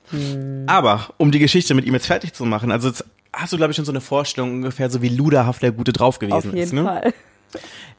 [0.67, 3.05] Aber um die Geschichte mit ihm jetzt fertig zu machen, also jetzt
[3.37, 6.19] hast du, glaube ich, schon so eine Vorstellung ungefähr so wie luderhaft der Gute drauf
[6.19, 6.73] gewesen Auf jeden ist.
[6.73, 6.85] Ne?
[6.85, 7.15] Fall.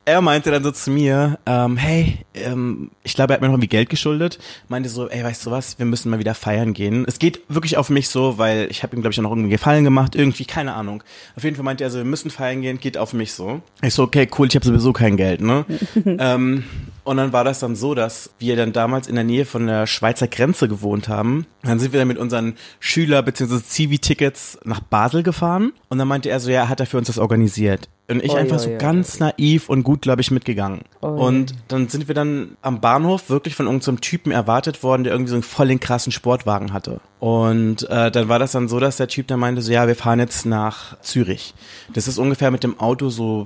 [0.07, 3.55] Er meinte dann so zu mir, ähm, hey, ähm, ich glaube, er hat mir noch
[3.55, 4.37] irgendwie Geld geschuldet.
[4.67, 7.05] Meinte so, ey, weißt du was, wir müssen mal wieder feiern gehen.
[7.07, 9.49] Es geht wirklich auf mich so, weil ich habe ihm, glaube ich, auch noch irgendwie
[9.49, 11.01] Gefallen gemacht, irgendwie, keine Ahnung.
[11.35, 13.61] Auf jeden Fall meinte er so, wir müssen feiern gehen, geht auf mich so.
[13.81, 15.65] Ich so, okay, cool, ich habe sowieso kein Geld, ne?
[16.05, 16.65] ähm,
[17.05, 19.85] und dann war das dann so, dass wir dann damals in der Nähe von der
[19.85, 21.45] Schweizer Grenze gewohnt haben.
[21.61, 23.61] Dann sind wir dann mit unseren Schüler- bzw.
[23.61, 25.71] Zivi-Tickets nach Basel gefahren.
[25.87, 27.89] Und dann meinte er so, ja, hat er für uns das organisiert.
[28.09, 30.81] Und ich Oi, einfach so oi, ganz naiv und gut, glaube ich, mitgegangen.
[31.01, 31.09] Ui.
[31.09, 35.29] Und dann sind wir dann am Bahnhof wirklich von irgendeinem Typen erwartet worden, der irgendwie
[35.29, 37.01] so einen voll den krassen Sportwagen hatte.
[37.25, 39.95] Und äh, dann war das dann so, dass der Typ dann meinte so, ja, wir
[39.95, 41.55] fahren jetzt nach Zürich.
[41.91, 43.45] Das ist ungefähr mit dem Auto so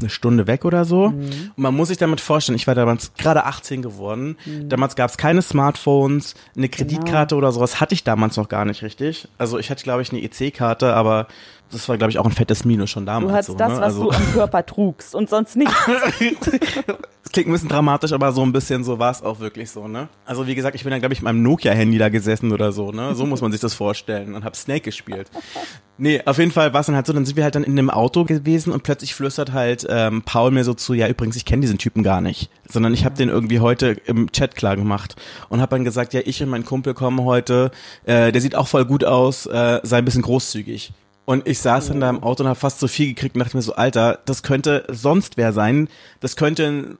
[0.00, 1.08] eine Stunde weg oder so.
[1.08, 1.22] Mhm.
[1.56, 4.36] Und man muss sich damit vorstellen, ich war damals gerade 18 geworden.
[4.46, 4.68] Mhm.
[4.68, 6.44] Damals gab es keine Smartphones, Genau.
[6.56, 9.26] eine Kreditkarte oder sowas hatte ich damals noch gar nicht richtig.
[9.38, 11.26] Also ich hatte, glaube ich, eine EC-Karte, aber
[11.70, 13.30] das war, glaube ich, auch ein fettes Minus schon damals.
[13.30, 13.76] Du hast so, das, ne?
[13.76, 15.74] was also, du am Körper trugst und sonst nichts.
[15.86, 16.18] Das
[17.32, 20.08] klingt ein bisschen dramatisch, aber so ein bisschen so war es auch wirklich so, ne?
[20.24, 22.92] Also wie gesagt, ich bin dann, glaube ich, mit meinem Nokia-Handy da gesessen oder so,
[22.92, 23.16] ne?
[23.16, 25.28] So muss man sich das vorstellen und hab Snake gespielt.
[25.98, 27.72] Nee, auf jeden Fall war es dann halt so, dann sind wir halt dann in
[27.72, 31.44] einem Auto gewesen und plötzlich flüstert halt ähm, Paul mir so zu, ja übrigens, ich
[31.44, 35.16] kenne diesen Typen gar nicht, sondern ich habe den irgendwie heute im Chat klar gemacht
[35.48, 37.72] und habe dann gesagt, ja, ich und mein Kumpel kommen heute,
[38.04, 40.92] äh, der sieht auch voll gut aus, äh, sei ein bisschen großzügig.
[41.26, 43.56] Und ich saß dann da im Auto und habe fast so viel gekriegt und dachte
[43.56, 45.88] mir so, Alter, das könnte sonst wer sein.
[46.20, 46.98] Das könnte ein,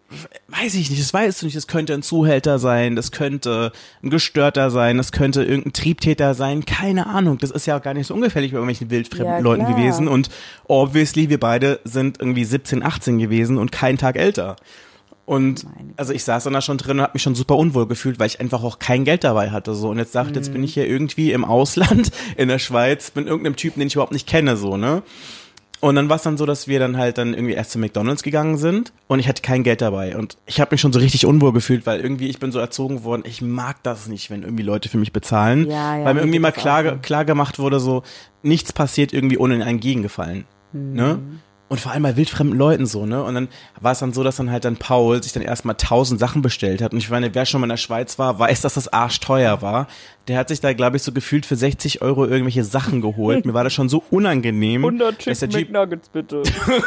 [0.48, 3.70] weiß ich nicht, das weißt du nicht, das könnte ein Zuhälter sein, das könnte
[4.02, 7.38] ein Gestörter sein, das könnte irgendein Triebtäter sein, keine Ahnung.
[7.38, 9.76] Das ist ja auch gar nicht so ungefährlich bei irgendwelchen wildfremden Ja, Leuten klar.
[9.78, 10.08] gewesen.
[10.08, 10.28] Und
[10.66, 14.56] obviously, wir beide sind irgendwie 17, 18 gewesen und keinen Tag älter.
[15.26, 17.86] Und Meine also ich saß dann da schon drin und habe mich schon super unwohl
[17.86, 19.74] gefühlt, weil ich einfach auch kein Geld dabei hatte.
[19.74, 23.26] So und jetzt dachte, jetzt bin ich hier irgendwie im Ausland in der Schweiz, bin
[23.26, 25.02] irgendeinem Typen, den ich überhaupt nicht kenne, so ne.
[25.80, 28.22] Und dann war es dann so, dass wir dann halt dann irgendwie erst zu McDonalds
[28.22, 31.26] gegangen sind und ich hatte kein Geld dabei und ich habe mich schon so richtig
[31.26, 34.62] unwohl gefühlt, weil irgendwie ich bin so erzogen worden, ich mag das nicht, wenn irgendwie
[34.62, 38.04] Leute für mich bezahlen, Ja, ja, weil mir irgendwie mal klar, klar gemacht wurde, so
[38.42, 41.18] nichts passiert irgendwie ohne einen Gegengefallen, ne?
[41.68, 43.22] Und vor allem bei wildfremden Leuten so, ne?
[43.24, 43.48] Und dann
[43.80, 46.80] war es dann so, dass dann halt dann Paul sich dann erstmal tausend Sachen bestellt
[46.80, 46.92] hat.
[46.92, 49.88] Und ich meine, wer schon mal in der Schweiz war, weiß, dass das arschteuer war.
[50.28, 53.46] Der hat sich da, glaube ich, so gefühlt für 60 Euro irgendwelche Sachen geholt.
[53.46, 54.84] Mir war das schon so unangenehm.
[54.84, 56.42] 100 dass der Chicken Jeep, McNuggets bitte.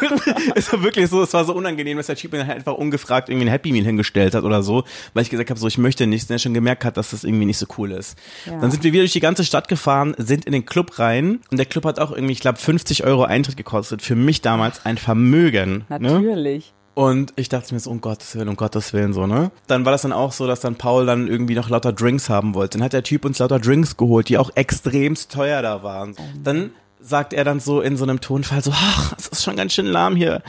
[0.56, 3.30] es war wirklich so, es war so unangenehm, dass der Typ mir halt einfach ungefragt
[3.30, 4.84] irgendwie ein Happy Meal hingestellt hat oder so,
[5.14, 7.24] weil ich gesagt habe, so ich möchte nichts, und er schon gemerkt hat, dass das
[7.24, 8.18] irgendwie nicht so cool ist.
[8.46, 8.60] Ja.
[8.60, 11.58] Dann sind wir wieder durch die ganze Stadt gefahren, sind in den Club rein und
[11.58, 14.02] der Club hat auch irgendwie, ich glaube, 50 Euro Eintritt gekostet.
[14.02, 15.86] Für mich damals ein Vermögen.
[15.90, 16.70] Ne?
[16.96, 19.52] Und ich dachte mir so, um Gottes Willen, um Gottes Willen, so, ne?
[19.68, 22.56] Dann war das dann auch so, dass dann Paul dann irgendwie noch lauter Drinks haben
[22.56, 22.78] wollte.
[22.78, 26.16] Dann hat der Typ uns lauter Drinks geholt, die auch extremst teuer da waren.
[26.44, 29.74] Dann sagt er dann so in so einem Tonfall so, ach, es ist schon ganz
[29.74, 30.42] schön lahm hier,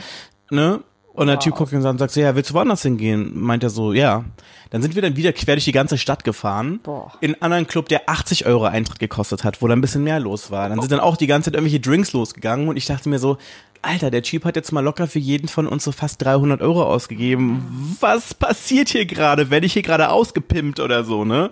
[0.49, 0.81] ne?
[1.13, 3.31] Und der Typ guckt ihn an und sagt so, ja, willst du woanders hingehen?
[3.35, 4.23] Meint er so, ja.
[4.69, 6.79] Dann sind wir dann wieder quer durch die ganze Stadt gefahren.
[6.83, 7.11] Boah.
[7.19, 10.21] In einen anderen Club, der 80 Euro Eintritt gekostet hat, wo da ein bisschen mehr
[10.21, 10.69] los war.
[10.69, 13.37] Dann sind dann auch die ganze Zeit irgendwelche Drinks losgegangen und ich dachte mir so,
[13.81, 16.83] Alter, der Typ hat jetzt mal locker für jeden von uns so fast 300 Euro
[16.83, 17.97] ausgegeben.
[17.99, 19.49] Was passiert hier gerade?
[19.49, 21.51] Werde ich hier gerade ausgepimpt oder so, ne?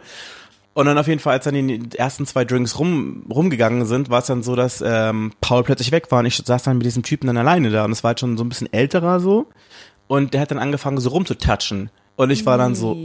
[0.74, 4.20] Und dann auf jeden Fall, als dann die ersten zwei Drinks rum, rumgegangen sind, war
[4.20, 7.04] es dann so, dass ähm, Paul plötzlich weg war und ich saß dann mit diesem
[7.04, 9.48] Typen dann alleine da und es war halt schon so ein bisschen älterer so
[10.08, 12.96] und der hat dann angefangen so rumzutatschen und ich war dann so,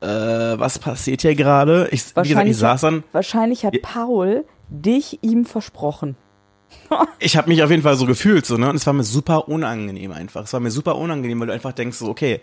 [0.00, 1.88] äh, was passiert hier gerade?
[1.92, 6.16] Ich, wie gesagt, ich saß dann, wahrscheinlich hat Paul dich ihm versprochen.
[7.18, 8.68] ich habe mich auf jeden Fall so gefühlt so, ne?
[8.68, 10.44] Und es war mir super unangenehm einfach.
[10.44, 12.40] Es war mir super unangenehm, weil du einfach denkst so, okay,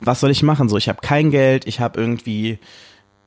[0.00, 0.68] was soll ich machen?
[0.68, 2.58] So, ich habe kein Geld, ich habe irgendwie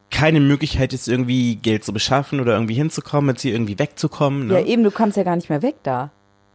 [0.10, 4.48] keine Möglichkeit jetzt irgendwie Geld zu beschaffen oder irgendwie hinzukommen, jetzt hier irgendwie wegzukommen.
[4.48, 4.54] Ne?
[4.54, 6.12] Ja, eben, du kommst ja gar nicht mehr weg da.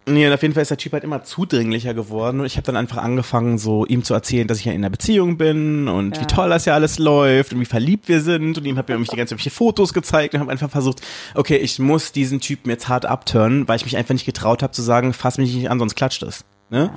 [0.08, 2.64] Nee, und auf jeden Fall ist der Typ halt immer zudringlicher geworden und ich habe
[2.64, 6.16] dann einfach angefangen, so ihm zu erzählen, dass ich ja in einer Beziehung bin und
[6.16, 6.22] Ja.
[6.22, 8.98] wie toll das ja alles läuft und wie verliebt wir sind und ihm habe mir
[8.98, 11.00] mich die ganze Zeit Fotos gezeigt und habe einfach versucht,
[11.34, 14.72] okay, ich muss diesen Typen jetzt hart abturnen, weil ich mich einfach nicht getraut habe
[14.72, 16.44] zu sagen, fass mich nicht an, sonst klatscht es.
[16.70, 16.90] Ne?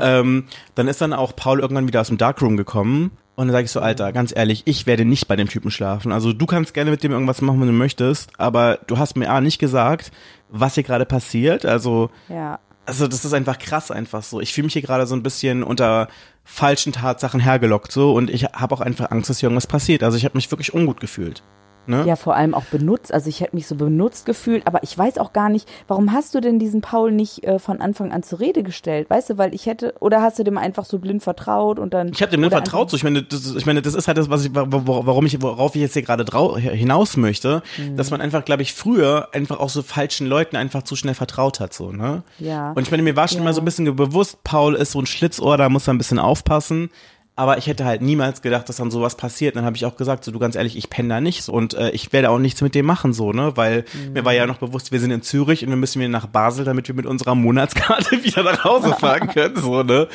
[0.00, 0.44] Ähm,
[0.74, 3.70] dann ist dann auch Paul irgendwann wieder aus dem Darkroom gekommen und dann sage ich
[3.70, 6.12] so, Alter, ganz ehrlich, ich werde nicht bei dem Typen schlafen.
[6.12, 9.28] Also du kannst gerne mit dem irgendwas machen, wenn du möchtest, aber du hast mir
[9.30, 10.12] A nicht gesagt,
[10.50, 11.66] was hier gerade passiert.
[11.66, 12.60] Also Ja.
[12.86, 14.40] also das ist einfach krass einfach so.
[14.40, 16.08] Ich fühle mich hier gerade so ein bisschen unter
[16.44, 20.02] falschen Tatsachen hergelockt so und ich habe auch einfach Angst, dass hier irgendwas passiert.
[20.02, 21.42] Also ich habe mich wirklich ungut gefühlt.
[21.86, 22.04] Ne?
[22.06, 23.12] Ja, vor allem auch benutzt.
[23.12, 26.34] Also ich hätte mich so benutzt gefühlt, aber ich weiß auch gar nicht, warum hast
[26.34, 29.10] du denn diesen Paul nicht äh, von Anfang an zur Rede gestellt?
[29.10, 32.08] Weißt du, weil ich hätte, oder hast du dem einfach so blind vertraut und dann.
[32.08, 32.90] Ich habe dem blind vertraut.
[32.90, 35.02] So, ich meine, das, ist- ich meine, das ist halt das, was ich, wa- wa-
[35.04, 36.24] warum ich, worauf ich jetzt hier gerade
[36.58, 37.96] hinaus möchte, Mhm.
[37.96, 41.60] dass man einfach, glaube ich, früher einfach auch so falschen Leuten einfach zu schnell vertraut
[41.60, 42.22] hat, so ne.
[42.38, 42.72] Ja.
[42.72, 43.44] Und ich meine, mir war schon Ja.
[43.44, 46.18] mal so ein bisschen bewusst, Paul ist so ein Schlitzohr, da muss er ein bisschen
[46.18, 46.90] aufpassen.
[47.36, 49.56] Aber ich hätte halt niemals gedacht, dass dann sowas passiert.
[49.56, 51.74] Dann habe ich auch gesagt, so du ganz ehrlich, ich penne da nicht so und
[51.74, 54.58] äh, ich werde auch nichts mit dem machen so, ne, weil mir war ja noch
[54.58, 57.34] bewusst, wir sind in Zürich und wir müssen wieder nach Basel, damit wir mit unserer
[57.34, 60.06] Monatskarte wieder nach Hause fahren können, so, ne.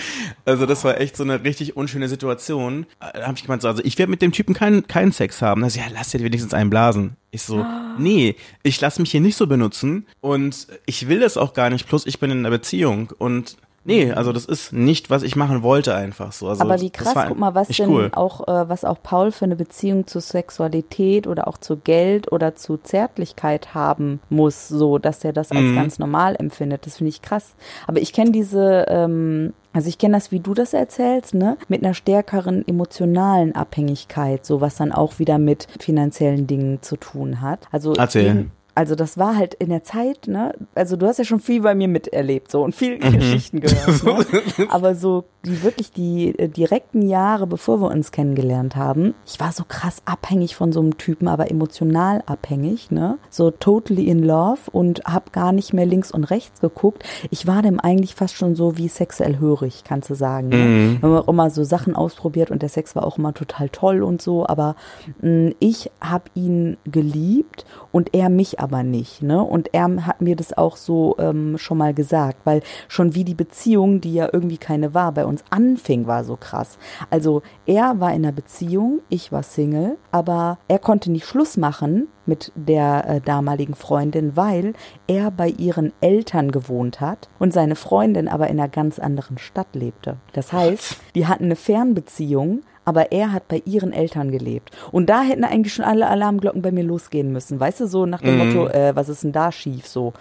[0.45, 2.85] Also das war echt so eine richtig unschöne Situation.
[3.01, 5.41] Äh, Da habe ich gemeint, so, also ich werde mit dem Typen keinen keinen Sex
[5.41, 5.63] haben.
[5.63, 7.17] Also ja, lass dir wenigstens einen blasen.
[7.31, 7.65] Ich so,
[7.97, 11.87] nee, ich lasse mich hier nicht so benutzen und ich will das auch gar nicht.
[11.87, 13.57] Plus ich bin in einer Beziehung und
[13.89, 16.47] Nee, also das ist nicht, was ich machen wollte einfach so.
[16.47, 18.11] Also aber wie krass, guck mal, was denn cool.
[18.13, 22.55] auch, äh, was auch Paul für eine Beziehung zu Sexualität oder auch zu Geld oder
[22.55, 25.75] zu Zärtlichkeit haben muss, so dass er das als Mhm.
[25.75, 26.85] ganz normal empfindet.
[26.85, 27.55] Das finde ich krass.
[27.87, 31.83] Aber ich kenne diese, ähm, also ich kenne das, wie du das erzählst, ne, mit
[31.83, 37.59] einer stärkeren emotionalen Abhängigkeit, so was dann auch wieder mit finanziellen Dingen zu tun hat.
[37.71, 38.49] Also Erzähl.
[38.79, 40.53] Also das war halt in der Zeit, ne?
[40.73, 44.05] Also du hast ja schon viel bei mir miterlebt so und viel Geschichten gehört.
[44.05, 44.25] Ne?
[44.69, 49.51] Aber so die wirklich die äh, direkten Jahre, bevor wir uns kennengelernt haben, ich war
[49.51, 53.17] so krass abhängig von so einem Typen, aber emotional abhängig, ne?
[53.29, 57.03] So totally in love und hab gar nicht mehr links und rechts geguckt.
[57.31, 60.49] Ich war dem eigentlich fast schon so wie sexuell hörig, kannst du sagen.
[60.49, 60.97] Ne?
[60.99, 64.03] Wir haben auch immer so Sachen ausprobiert und der Sex war auch immer total toll
[64.03, 64.75] und so, aber
[65.21, 69.43] mh, ich habe ihn geliebt und er mich aber nicht, ne?
[69.43, 73.35] Und er hat mir das auch so ähm, schon mal gesagt, weil schon wie die
[73.35, 76.77] Beziehung, die ja irgendwie keine war, bei uns anfing, war so krass.
[77.09, 82.07] Also er war in einer Beziehung, ich war Single, aber er konnte nicht Schluss machen
[82.25, 84.73] mit der äh, damaligen Freundin, weil
[85.07, 89.73] er bei ihren Eltern gewohnt hat und seine Freundin aber in einer ganz anderen Stadt
[89.73, 90.17] lebte.
[90.33, 94.71] Das heißt, die hatten eine Fernbeziehung, aber er hat bei ihren Eltern gelebt.
[94.91, 97.59] Und da hätten eigentlich schon alle Alarmglocken bei mir losgehen müssen.
[97.59, 100.13] Weißt du, so nach dem Motto, äh, was ist denn da schief so?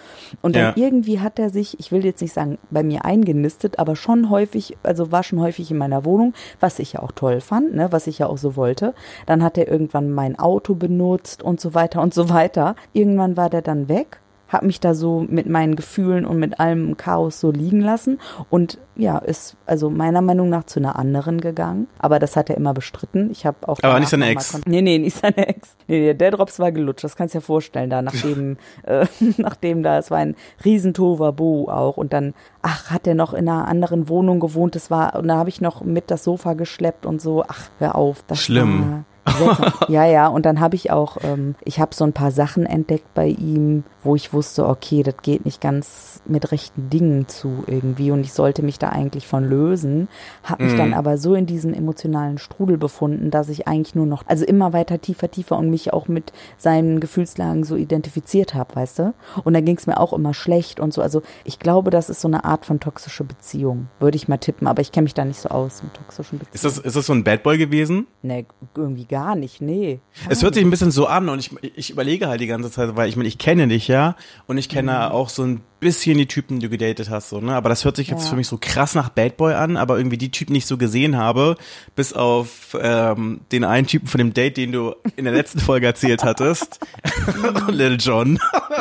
[0.43, 0.73] Und dann Ja.
[0.77, 4.77] irgendwie hat er sich, ich will jetzt nicht sagen, bei mir eingenistet, aber schon häufig,
[4.83, 8.07] also war schon häufig in meiner Wohnung, was ich ja auch toll fand, ne, was
[8.07, 8.93] ich ja auch so wollte.
[9.25, 12.75] Dann hat er irgendwann mein Auto benutzt und so weiter und so weiter.
[12.93, 16.97] Irgendwann war der dann weg hab mich da so mit meinen Gefühlen und mit allem
[16.97, 18.19] Chaos so liegen lassen
[18.51, 22.57] und ja, ist also meiner Meinung nach zu einer anderen gegangen, aber das hat er
[22.57, 23.31] immer bestritten.
[23.31, 24.61] Ich habe auch Aber nicht seine Ex.
[24.67, 25.77] Nee, nee, nicht seine Ex.
[25.87, 29.83] Nee, nee, der Drops war gelutscht, das kannst du dir vorstellen, da nachdem äh, nachdem
[29.83, 30.35] da es war ein
[30.65, 35.15] Riesentoverbo auch und dann ach, hat er noch in einer anderen Wohnung gewohnt, das war
[35.17, 37.45] und da habe ich noch mit das Sofa geschleppt und so.
[37.47, 38.91] Ach, hör auf, das Schlimm.
[38.91, 39.73] War, Seltsam.
[39.89, 43.15] ja, ja, und dann habe ich auch, ähm, ich habe so ein paar Sachen entdeckt
[43.15, 48.11] bei ihm, wo ich wusste, okay, das geht nicht ganz mit rechten Dingen zu irgendwie
[48.11, 50.09] und ich sollte mich da eigentlich von lösen.
[50.45, 54.25] Habe mich dann aber so in diesem emotionalen Strudel befunden, dass ich eigentlich nur noch,
[54.27, 58.99] also immer weiter tiefer, tiefer und mich auch mit seinen Gefühlslagen so identifiziert habe, weißt
[59.01, 59.15] du?
[59.45, 61.03] Und da ging es mir auch immer schlecht und so.
[61.03, 64.67] Also ich glaube, das ist so eine Art von toxische Beziehung, würde ich mal tippen,
[64.67, 66.55] aber ich kenne mich da nicht so aus mit toxischen Beziehungen.
[66.55, 68.07] Ist das, ist das so ein Bad Boy gewesen?
[68.23, 70.01] Nee, irgendwie gar nicht, nee.
[70.29, 72.97] Es hört sich ein bisschen so an und ich, ich überlege halt die ganze Zeit,
[72.97, 74.17] weil ich meine, ich kenne dich ja
[74.47, 75.13] und ich kenne Mhm.
[75.13, 77.55] auch so ein bisschen die Typen, die du gedatet hast, so, ne?
[77.55, 78.31] Aber das hört sich jetzt Ja.
[78.31, 80.77] für mich so krass nach Bad Boy an, aber irgendwie die Typen, die ich so
[80.77, 81.57] gesehen habe,
[81.95, 85.87] bis auf ähm, den einen Typen von dem Date, den du in der letzten Folge
[85.87, 86.81] erzählt hattest,
[87.69, 88.39] Lil John.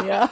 [0.08, 0.30] Ja.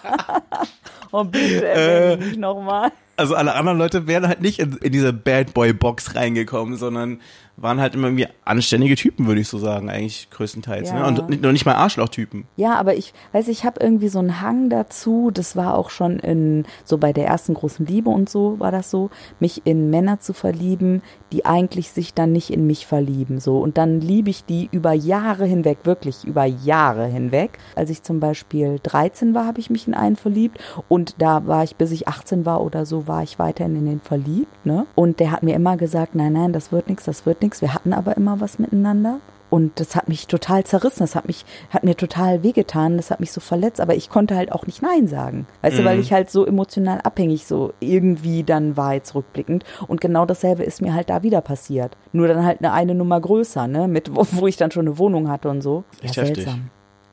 [1.15, 2.91] Und bitte erwähne mich nochmal.
[3.17, 7.21] Also alle anderen Leute wären halt nicht in, in diese Bad Boy Box reingekommen, sondern
[7.57, 10.89] waren halt immer irgendwie anständige Typen, würde ich so sagen, eigentlich größtenteils.
[10.89, 10.99] Ja.
[10.99, 11.05] Ne?
[11.07, 12.45] Und nicht, noch nicht mal Arschlochtypen.
[12.57, 15.31] Ja, aber ich weiß, ich habe irgendwie so einen Hang dazu.
[15.33, 18.91] Das war auch schon in so bei der ersten großen Liebe und so war das
[18.91, 19.09] so,
[19.39, 21.01] mich in Männer zu verlieben,
[21.31, 23.39] die eigentlich sich dann nicht in mich verlieben.
[23.39, 27.57] So und dann liebe ich die über Jahre hinweg, wirklich über Jahre hinweg.
[27.75, 30.59] Als ich zum Beispiel 13 war, habe ich mich in einen verliebt
[30.89, 33.99] und da war ich, bis ich 18 war oder so, war ich weiterhin in den
[33.99, 34.65] verliebt.
[34.65, 34.85] Ne?
[34.95, 37.61] Und der hat mir immer gesagt, nein, nein, das wird nichts, das wird nichts.
[37.61, 39.19] Wir hatten aber immer was miteinander.
[39.49, 43.19] Und das hat mich total zerrissen, das hat mich, hat mir total wehgetan, das hat
[43.19, 45.45] mich so verletzt, aber ich konnte halt auch nicht Nein sagen.
[45.61, 49.63] Weißt du, weil ich halt so emotional abhängig so irgendwie dann war jetzt rückblickend.
[49.87, 51.95] Und genau dasselbe ist mir halt da wieder passiert.
[52.11, 54.97] Nur dann halt eine, eine Nummer größer, ne, mit, wo, wo ich dann schon eine
[54.97, 55.83] Wohnung hatte und so.
[56.01, 56.47] Ja, heftig.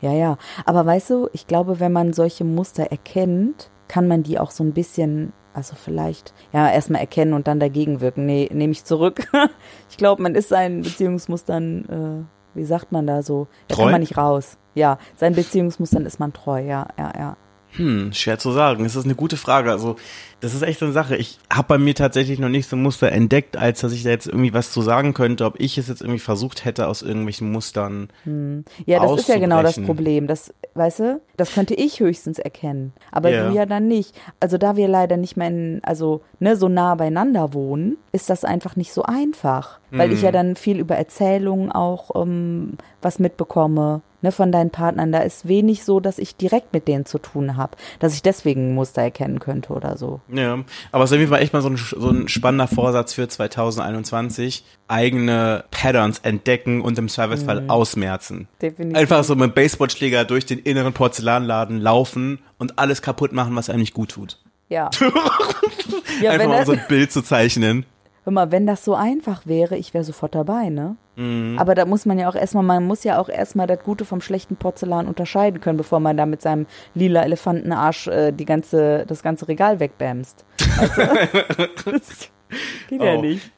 [0.01, 0.37] Ja, ja.
[0.65, 4.65] Aber weißt du, ich glaube, wenn man solche Muster erkennt, kann man die auch so
[4.65, 8.25] ein bisschen, also vielleicht, ja, erstmal erkennen und dann dagegen wirken.
[8.25, 9.29] Nee, nehme ich zurück.
[9.91, 13.83] ich glaube, man ist seinen Beziehungsmustern, äh, wie sagt man da so, da Treu?
[13.83, 14.57] kann man nicht raus.
[14.75, 17.37] ja, sein Beziehungsmustern ist man treu, ja, ja, ja.
[17.77, 18.85] Hm, schwer zu sagen.
[18.85, 19.71] Das ist eine gute Frage.
[19.71, 19.97] Also,
[20.41, 21.17] das ist echt so eine Sache.
[21.17, 24.11] Ich habe bei mir tatsächlich noch nicht so ein Muster entdeckt, als dass ich da
[24.11, 27.51] jetzt irgendwie was zu sagen könnte, ob ich es jetzt irgendwie versucht hätte, aus irgendwelchen
[27.51, 28.09] Mustern.
[28.25, 28.65] Hm.
[28.85, 30.27] Ja, das ist ja genau das Problem.
[30.27, 32.93] Das, weißt du, das könnte ich höchstens erkennen.
[33.11, 33.49] Aber yeah.
[33.49, 34.15] du ja dann nicht.
[34.41, 38.45] Also, da wir leider nicht mehr in, also, ne, so nah beieinander wohnen, ist das
[38.45, 39.79] einfach nicht so einfach.
[39.91, 40.17] Weil hm.
[40.17, 45.13] ich ja dann viel über Erzählungen auch um, was mitbekomme ne, von deinen Partnern.
[45.13, 48.71] Da ist wenig so, dass ich direkt mit denen zu tun habe, dass ich deswegen
[48.71, 50.21] ein Muster erkennen könnte oder so.
[50.33, 50.59] Ja,
[50.91, 54.65] aber es ist irgendwie echt mal so ein, so ein spannender Vorsatz für 2021.
[54.89, 57.71] Eigene Patterns entdecken und im Servicefall mhm.
[57.71, 58.49] ausmerzen.
[58.61, 58.99] Definitiv.
[58.99, 63.81] Einfach so mit Baseballschläger durch den inneren Porzellanladen laufen und alles kaputt machen, was einem
[63.81, 64.39] nicht gut tut.
[64.69, 64.91] Ja.
[66.23, 67.85] ja Einfach mal so ein Bild zu zeichnen.
[68.25, 70.97] Hör mal, wenn das so einfach wäre, ich wäre sofort dabei, ne?
[71.17, 71.59] Mhm.
[71.59, 74.21] Aber da muss man ja auch erstmal, man muss ja auch erstmal das Gute vom
[74.21, 79.23] schlechten Porzellan unterscheiden können, bevor man da mit seinem lila Elefantenarsch äh, die ganze, das
[79.23, 80.45] ganze Regal wegbämst.
[80.77, 81.91] Weißt du?
[81.91, 82.31] das
[82.89, 83.05] geht oh.
[83.05, 83.51] ja nicht.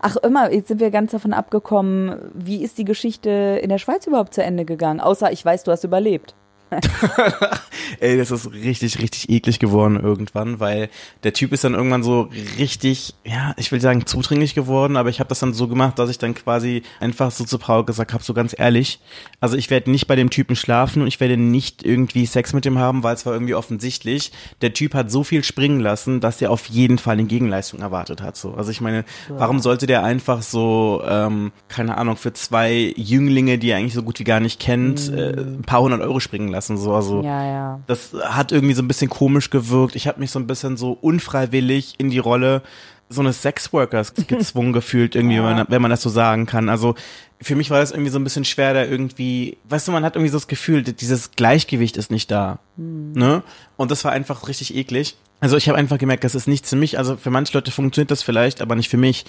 [0.00, 4.06] Ach, immer, jetzt sind wir ganz davon abgekommen, wie ist die Geschichte in der Schweiz
[4.06, 5.00] überhaupt zu Ende gegangen?
[5.00, 6.34] Außer ich weiß, du hast überlebt.
[8.00, 10.88] Ey, das ist richtig, richtig eklig geworden irgendwann, weil
[11.22, 15.20] der Typ ist dann irgendwann so richtig, ja, ich will sagen zudringlich geworden, aber ich
[15.20, 18.24] habe das dann so gemacht, dass ich dann quasi einfach so zu Paul gesagt habe,
[18.24, 19.00] so ganz ehrlich,
[19.40, 22.66] also ich werde nicht bei dem Typen schlafen und ich werde nicht irgendwie Sex mit
[22.66, 26.42] ihm haben, weil es war irgendwie offensichtlich, der Typ hat so viel springen lassen, dass
[26.42, 28.36] er auf jeden Fall eine Gegenleistung erwartet hat.
[28.36, 28.54] So.
[28.54, 28.98] Also ich meine,
[29.28, 29.38] ja.
[29.38, 34.02] warum sollte der einfach so, ähm, keine Ahnung, für zwei Jünglinge, die er eigentlich so
[34.02, 35.18] gut wie gar nicht kennt, mhm.
[35.18, 36.55] äh, ein paar hundert Euro springen lassen?
[36.56, 36.76] Lassen.
[36.76, 36.94] So.
[36.94, 37.80] Also ja, ja.
[37.86, 39.94] das hat irgendwie so ein bisschen komisch gewirkt.
[39.94, 42.62] Ich habe mich so ein bisschen so unfreiwillig in die Rolle
[43.08, 45.46] so eines Sexworkers gezwungen gefühlt, irgendwie, ja.
[45.46, 46.68] wenn, man, wenn man das so sagen kann.
[46.68, 46.94] Also
[47.40, 50.16] für mich war das irgendwie so ein bisschen schwer, da irgendwie, weißt du, man hat
[50.16, 52.58] irgendwie so das Gefühl, dieses Gleichgewicht ist nicht da.
[52.76, 53.12] Hm.
[53.12, 53.42] Ne?
[53.76, 55.16] Und das war einfach richtig eklig.
[55.38, 56.98] Also ich habe einfach gemerkt, das ist nichts für mich.
[56.98, 59.26] Also für manche Leute funktioniert das vielleicht, aber nicht für mich.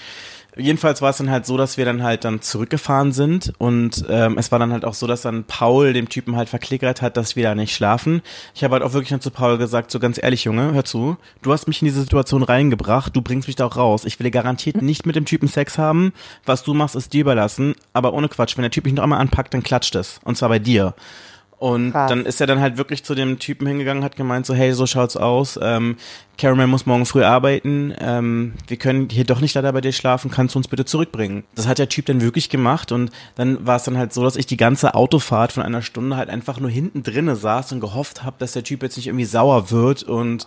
[0.57, 4.37] Jedenfalls war es dann halt so, dass wir dann halt dann zurückgefahren sind und ähm,
[4.37, 7.35] es war dann halt auch so, dass dann Paul dem Typen halt verklickert hat, dass
[7.35, 8.21] wir da nicht schlafen.
[8.55, 11.17] Ich habe halt auch wirklich dann zu Paul gesagt, so ganz ehrlich, Junge, hör zu,
[11.41, 14.05] du hast mich in diese Situation reingebracht, du bringst mich da auch raus.
[14.05, 16.13] Ich will garantiert nicht mit dem Typen Sex haben.
[16.45, 17.75] Was du machst, ist dir überlassen.
[17.93, 20.19] Aber ohne Quatsch, wenn der Typ mich noch einmal anpackt, dann klatscht es.
[20.23, 20.93] Und zwar bei dir.
[21.59, 22.09] Und Krass.
[22.09, 24.85] dann ist er dann halt wirklich zu dem Typen hingegangen, hat gemeint so, hey, so
[24.85, 25.59] schaut's aus.
[25.61, 25.97] Ähm,
[26.37, 27.95] Caramel muss morgen früh arbeiten.
[27.99, 30.29] Ähm, wir können hier doch nicht leider bei dir schlafen.
[30.29, 31.45] Kannst du uns bitte zurückbringen?
[31.55, 32.91] Das hat der Typ dann wirklich gemacht.
[32.91, 36.15] Und dann war es dann halt so, dass ich die ganze Autofahrt von einer Stunde
[36.15, 39.25] halt einfach nur hinten drinne saß und gehofft habe, dass der Typ jetzt nicht irgendwie
[39.25, 40.45] sauer wird und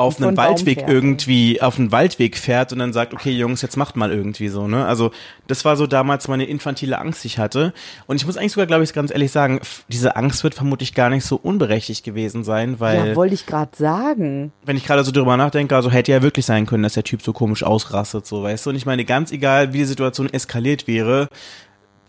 [0.00, 3.96] auf einen Waldweg irgendwie, auf einen Waldweg fährt und dann sagt, okay, Jungs, jetzt macht
[3.96, 4.86] mal irgendwie so, ne?
[4.86, 5.10] Also,
[5.46, 7.72] das war so damals meine infantile Angst, die ich hatte.
[8.06, 11.10] Und ich muss eigentlich sogar, glaube ich, ganz ehrlich sagen, diese Angst wird vermutlich gar
[11.10, 13.08] nicht so unberechtigt gewesen sein, weil.
[13.10, 14.52] Ja, wollte ich gerade sagen.
[14.64, 17.22] Wenn ich gerade so drüber nachdenke, also hätte ja wirklich sein können, dass der Typ
[17.22, 18.70] so komisch ausrastet, so, weißt du?
[18.70, 21.28] Und ich meine, ganz egal, wie die Situation eskaliert wäre,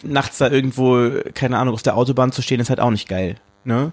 [0.03, 3.35] nachts da irgendwo, keine Ahnung, auf der Autobahn zu stehen, ist halt auch nicht geil,
[3.63, 3.91] ne?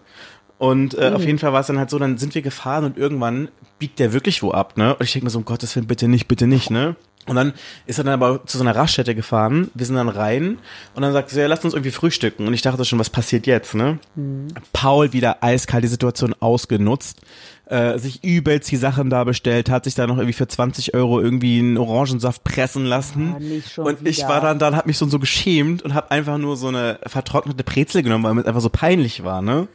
[0.59, 1.17] Und äh, mhm.
[1.17, 3.49] auf jeden Fall war es dann halt so, dann sind wir gefahren und irgendwann
[3.79, 4.95] biegt der wirklich wo ab, ne?
[4.97, 6.97] Und ich denke mir so, um Gottes Willen, bitte nicht, bitte nicht, ne?
[7.29, 7.53] Und dann
[7.87, 9.71] ist er dann aber zu so einer Raststätte gefahren.
[9.75, 10.59] Wir sind dann rein
[10.95, 12.47] und dann sagt sie, ja, lasst uns irgendwie frühstücken.
[12.47, 13.99] Und ich dachte schon, was passiert jetzt, ne?
[14.15, 14.49] Mhm.
[14.73, 17.21] Paul wieder eiskalt die Situation ausgenutzt,
[17.69, 21.21] äh, sich übelst die Sachen da bestellt, hat sich da noch irgendwie für 20 Euro
[21.21, 23.37] irgendwie einen Orangensaft pressen lassen.
[23.77, 26.57] Ja, und ich war dann dann, hab mich schon so geschämt und hab einfach nur
[26.57, 29.69] so eine vertrocknete Brezel genommen, weil mir einfach so peinlich war, ne?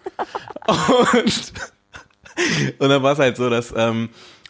[0.68, 1.54] und,
[2.80, 4.10] und dann war es halt so, dass ähm,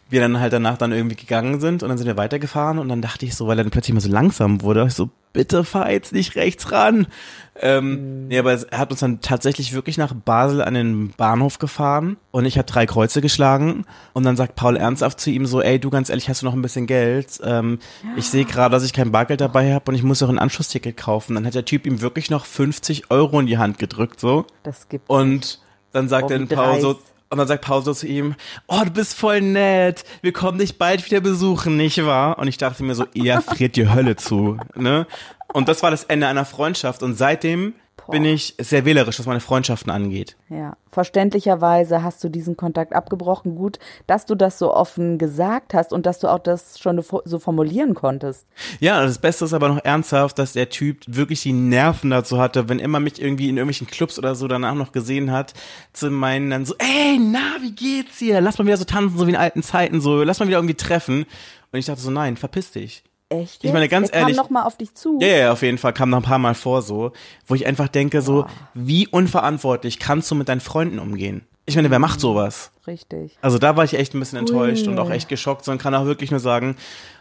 [0.09, 3.01] wir dann halt danach dann irgendwie gegangen sind und dann sind wir weitergefahren und dann
[3.01, 5.91] dachte ich so, weil er dann plötzlich mal so langsam wurde, ich so, bitte fahr
[5.91, 7.07] jetzt nicht rechts ran.
[7.55, 8.27] Ähm.
[8.27, 12.45] Nee, aber er hat uns dann tatsächlich wirklich nach Basel an den Bahnhof gefahren und
[12.45, 15.89] ich habe drei Kreuze geschlagen und dann sagt Paul ernsthaft zu ihm so, ey, du
[15.89, 17.39] ganz ehrlich, hast du noch ein bisschen Geld?
[17.43, 18.09] Ähm, ja.
[18.17, 20.97] Ich sehe gerade, dass ich kein Bargeld dabei habe und ich muss auch ein Anschlussticket
[20.97, 21.35] kaufen.
[21.35, 24.45] Dann hat der Typ ihm wirklich noch 50 Euro in die Hand gedrückt, so.
[24.63, 25.09] Das gibt's.
[25.09, 25.59] Und
[25.91, 26.99] dann sagt dann Paul so,
[27.33, 28.35] und dann sagt Paul so zu ihm,
[28.67, 32.37] oh, du bist voll nett, wir kommen dich bald wieder besuchen, nicht wahr?
[32.37, 35.07] Und ich dachte mir so, eher friert die Hölle zu, ne?
[35.51, 38.11] Und das war das Ende einer Freundschaft und seitdem Boah.
[38.11, 40.35] bin ich sehr wählerisch, was meine Freundschaften angeht.
[40.49, 43.55] Ja, verständlicherweise hast du diesen Kontakt abgebrochen.
[43.55, 47.39] Gut, dass du das so offen gesagt hast und dass du auch das schon so
[47.39, 48.45] formulieren konntest.
[48.79, 52.67] Ja, das Beste ist aber noch ernsthaft, dass der Typ wirklich die Nerven dazu hatte,
[52.67, 55.53] wenn immer mich irgendwie in irgendwelchen Clubs oder so danach noch gesehen hat,
[55.93, 58.41] zu meinen dann so, ey, na, wie geht's hier?
[58.41, 60.75] Lass mal wieder so tanzen, so wie in alten Zeiten, so, lass mal wieder irgendwie
[60.75, 61.25] treffen.
[61.71, 63.03] Und ich dachte so, nein, verpiss dich
[63.33, 63.63] Echt?
[63.63, 63.91] Ich meine, jetzt?
[63.91, 65.17] ganz Der ehrlich- Kam noch mal auf dich zu.
[65.21, 67.11] Ja, ja, auf jeden Fall kam noch ein paar Mal vor so,
[67.47, 71.45] wo ich einfach denke so, wie unverantwortlich kannst du mit deinen Freunden umgehen?
[71.65, 72.71] Ich meine, wer macht sowas?
[72.87, 73.37] Richtig.
[73.41, 76.05] Also da war ich echt ein bisschen enttäuscht und auch echt geschockt, sondern kann auch
[76.05, 76.75] wirklich nur sagen,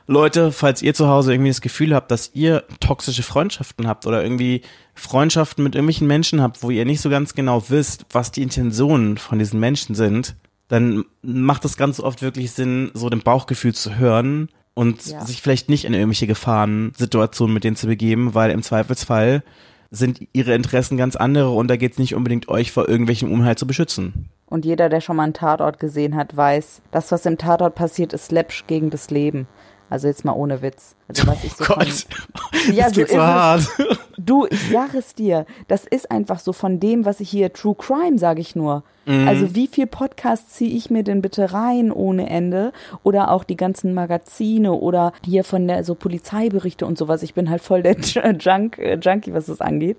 [0.09, 4.21] Leute, falls ihr zu Hause irgendwie das Gefühl habt, dass ihr toxische Freundschaften habt oder
[4.21, 4.63] irgendwie
[4.95, 9.17] Freundschaften mit irgendwelchen Menschen habt, wo ihr nicht so ganz genau wisst, was die Intentionen
[9.17, 10.35] von diesen Menschen sind,
[10.67, 15.25] dann macht es ganz oft wirklich Sinn, so dem Bauchgefühl zu hören und Ja.
[15.25, 19.43] sich vielleicht nicht in irgendwelche Gefahrensituationen mit denen zu begeben, weil im Zweifelsfall
[19.91, 23.57] sind ihre Interessen ganz andere und da geht es nicht unbedingt euch vor irgendwelchem Unheil
[23.57, 24.29] zu beschützen.
[24.47, 28.13] Und jeder, der schon mal einen Tatort gesehen hat, weiß, das, was im Tatort passiert,
[28.13, 29.47] ist läppsch gegen das Leben.
[29.93, 30.95] Also jetzt mal ohne Witz.
[31.07, 33.17] Also was ich so Gott, Von, ja, das so so es.
[33.19, 33.69] hart.
[34.17, 37.75] Du, ich sag es dir, das ist einfach so von dem, was ich hier True
[37.75, 38.85] Crime, sage ich nur.
[39.05, 39.27] Mhm.
[39.27, 42.73] Also wie viel Podcasts ziehe ich mir denn bitte rein ohne Ende?
[43.03, 47.23] Oder auch die ganzen Magazine oder hier von der so Polizeiberichte und sowas.
[47.23, 47.97] Ich bin halt voll der
[48.39, 49.99] Junk, äh, Junkie, was das angeht.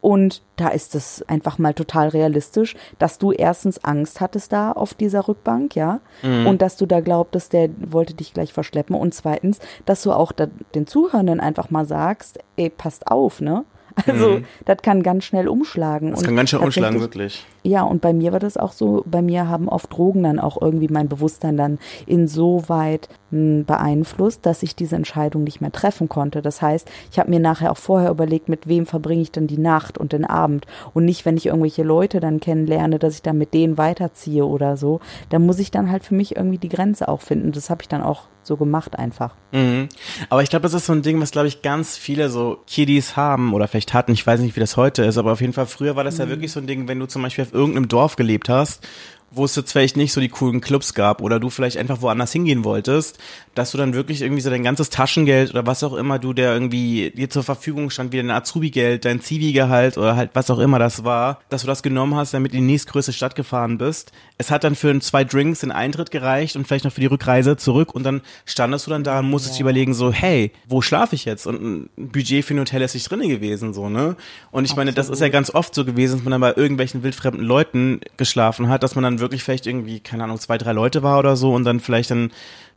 [0.00, 4.94] Und da ist es einfach mal total realistisch, dass du erstens Angst hattest da auf
[4.94, 8.96] dieser Rückbank, ja, und dass du da glaubtest, der wollte dich gleich verschleppen.
[8.96, 13.64] Und zweitens, dass du auch den Zuhörenden einfach mal sagst, ey, passt auf, ne?
[14.06, 16.10] Also, das kann ganz schnell umschlagen.
[16.10, 17.44] Das kann ganz schön umschlagen, wirklich.
[17.62, 20.60] ja, und bei mir war das auch so, bei mir haben oft Drogen dann auch
[20.60, 26.42] irgendwie mein Bewusstsein dann insoweit mh, beeinflusst, dass ich diese Entscheidung nicht mehr treffen konnte.
[26.42, 29.58] Das heißt, ich habe mir nachher auch vorher überlegt, mit wem verbringe ich dann die
[29.58, 33.38] Nacht und den Abend und nicht, wenn ich irgendwelche Leute dann kennenlerne, dass ich dann
[33.38, 35.00] mit denen weiterziehe oder so.
[35.28, 37.52] Da muss ich dann halt für mich irgendwie die Grenze auch finden.
[37.52, 39.34] Das habe ich dann auch so gemacht einfach.
[39.52, 39.88] Mhm.
[40.28, 43.16] Aber ich glaube, das ist so ein Ding, was, glaube ich, ganz viele so Kiddies
[43.16, 44.12] haben oder vielleicht hatten.
[44.12, 46.28] Ich weiß nicht, wie das heute ist, aber auf jeden Fall früher war das ja
[46.28, 48.86] wirklich so ein Ding, wenn du zum Beispiel auf irgendeinem Dorf gelebt hast,
[49.30, 52.32] wo es jetzt vielleicht nicht so die coolen Clubs gab oder du vielleicht einfach woanders
[52.32, 53.18] hingehen wolltest,
[53.54, 56.52] dass du dann wirklich irgendwie so dein ganzes Taschengeld oder was auch immer du der
[56.52, 60.78] irgendwie dir zur Verfügung stand, wie dein Azubi-Geld, dein Zivi-Gehalt oder halt was auch immer
[60.78, 64.12] das war, dass du das genommen hast, damit in die nächstgrößte Stadt gefahren bist.
[64.38, 67.56] Es hat dann für zwei Drinks den Eintritt gereicht und vielleicht noch für die Rückreise
[67.56, 71.14] zurück und dann standest du dann da und musstest dir überlegen so, hey, wo schlafe
[71.14, 71.46] ich jetzt?
[71.46, 74.16] Und ein Budget für ein Hotel ist nicht drinne gewesen, so, ne?
[74.50, 77.02] Und ich meine, das ist ja ganz oft so gewesen, dass man dann bei irgendwelchen
[77.02, 81.02] wildfremden Leuten geschlafen hat, dass man dann wirklich vielleicht irgendwie, keine Ahnung, zwei, drei Leute
[81.02, 82.32] war oder so und dann vielleicht dann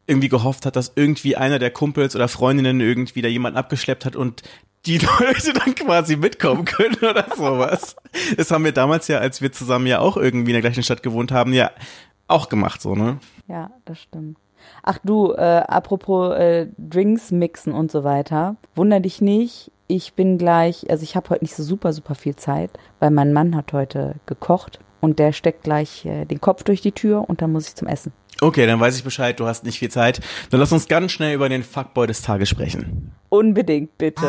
[0.05, 4.15] irgendwie gehofft hat, dass irgendwie einer der Kumpels oder Freundinnen irgendwie da jemanden abgeschleppt hat
[4.15, 4.43] und
[4.85, 7.95] die Leute dann quasi mitkommen können oder sowas.
[8.35, 11.03] Das haben wir damals ja, als wir zusammen ja auch irgendwie in der gleichen Stadt
[11.03, 11.71] gewohnt haben, ja
[12.27, 13.19] auch gemacht, so, ne?
[13.47, 14.37] Ja, das stimmt.
[14.81, 18.55] Ach du, äh, apropos äh, Drinks mixen und so weiter.
[18.75, 22.35] Wunder dich nicht, ich bin gleich, also ich habe heute nicht so super, super viel
[22.35, 26.79] Zeit, weil mein Mann hat heute gekocht und der steckt gleich äh, den Kopf durch
[26.79, 28.13] die Tür und dann muss ich zum Essen.
[28.39, 30.21] Okay, dann weiß ich Bescheid, du hast nicht viel Zeit.
[30.49, 33.11] Dann lass uns ganz schnell über den Fuckboy des Tages sprechen.
[33.27, 34.21] Unbedingt, bitte.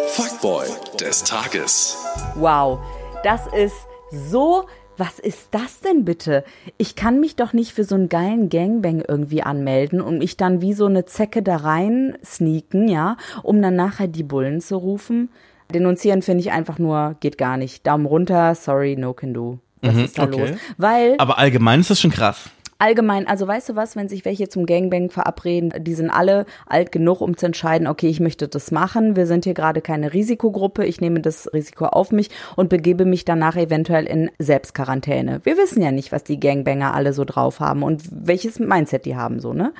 [0.09, 0.65] Fuckboy
[0.99, 1.97] des Tages.
[2.36, 2.80] Wow,
[3.24, 3.76] das ist
[4.11, 4.65] so.
[4.95, 6.43] Was ist das denn bitte?
[6.78, 10.61] Ich kann mich doch nicht für so einen geilen Gangbang irgendwie anmelden und mich dann
[10.61, 15.30] wie so eine Zecke da rein sneaken, ja, um dann nachher die Bullen zu rufen.
[15.74, 17.86] Denunzieren finde ich einfach nur, geht gar nicht.
[17.86, 19.59] Daumen runter, sorry, no can do.
[19.82, 20.51] Was ist da okay.
[20.51, 20.59] los?
[20.78, 22.49] Weil Aber allgemein ist das schon krass.
[22.84, 26.91] Allgemein, also weißt du was, wenn sich welche zum Gangbang verabreden, die sind alle alt
[26.91, 30.86] genug, um zu entscheiden, okay, ich möchte das machen, wir sind hier gerade keine Risikogruppe,
[30.86, 35.39] ich nehme das Risiko auf mich und begebe mich danach eventuell in Selbstquarantäne.
[35.43, 39.15] Wir wissen ja nicht, was die Gangbanger alle so drauf haben und welches Mindset die
[39.15, 39.73] haben, so, ne?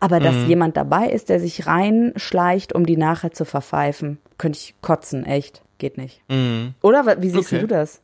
[0.00, 0.48] Aber dass Mhm.
[0.48, 5.62] jemand dabei ist, der sich reinschleicht, um die nachher zu verpfeifen, könnte ich kotzen, echt.
[5.78, 6.22] Geht nicht.
[6.80, 7.58] Oder wa- wie siehst Mhm.
[7.58, 7.66] Okay.
[7.66, 8.00] du das?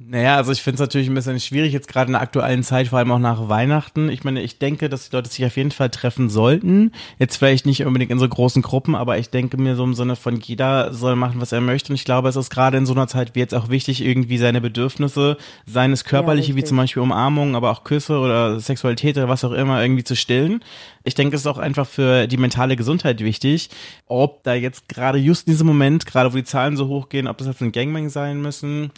[0.00, 2.86] Naja, also ich finde es natürlich ein bisschen schwierig, jetzt gerade in der aktuellen Zeit,
[2.86, 4.08] vor allem auch nach Weihnachten.
[4.10, 6.92] Ich meine, ich denke, dass die Leute sich auf jeden Fall treffen sollten.
[7.18, 10.14] Jetzt vielleicht nicht unbedingt in so großen Gruppen, aber ich denke mir so im Sinne
[10.14, 11.90] von jeder soll machen, was er möchte.
[11.90, 14.38] Und ich glaube, es ist gerade in so einer Zeit wie jetzt auch wichtig, irgendwie
[14.38, 15.36] seine Bedürfnisse,
[15.66, 16.68] seines körperliche, wie richtig.
[16.68, 20.62] zum Beispiel Umarmung, aber auch Küsse oder Sexualität oder was auch immer, irgendwie zu stillen.
[21.02, 23.68] Ich denke, es ist auch einfach für die mentale Gesundheit wichtig,
[24.06, 27.38] ob da jetzt gerade just in diesem Moment, gerade wo die Zahlen so hochgehen, ob
[27.38, 28.92] das jetzt ein Gangbang sein müssen.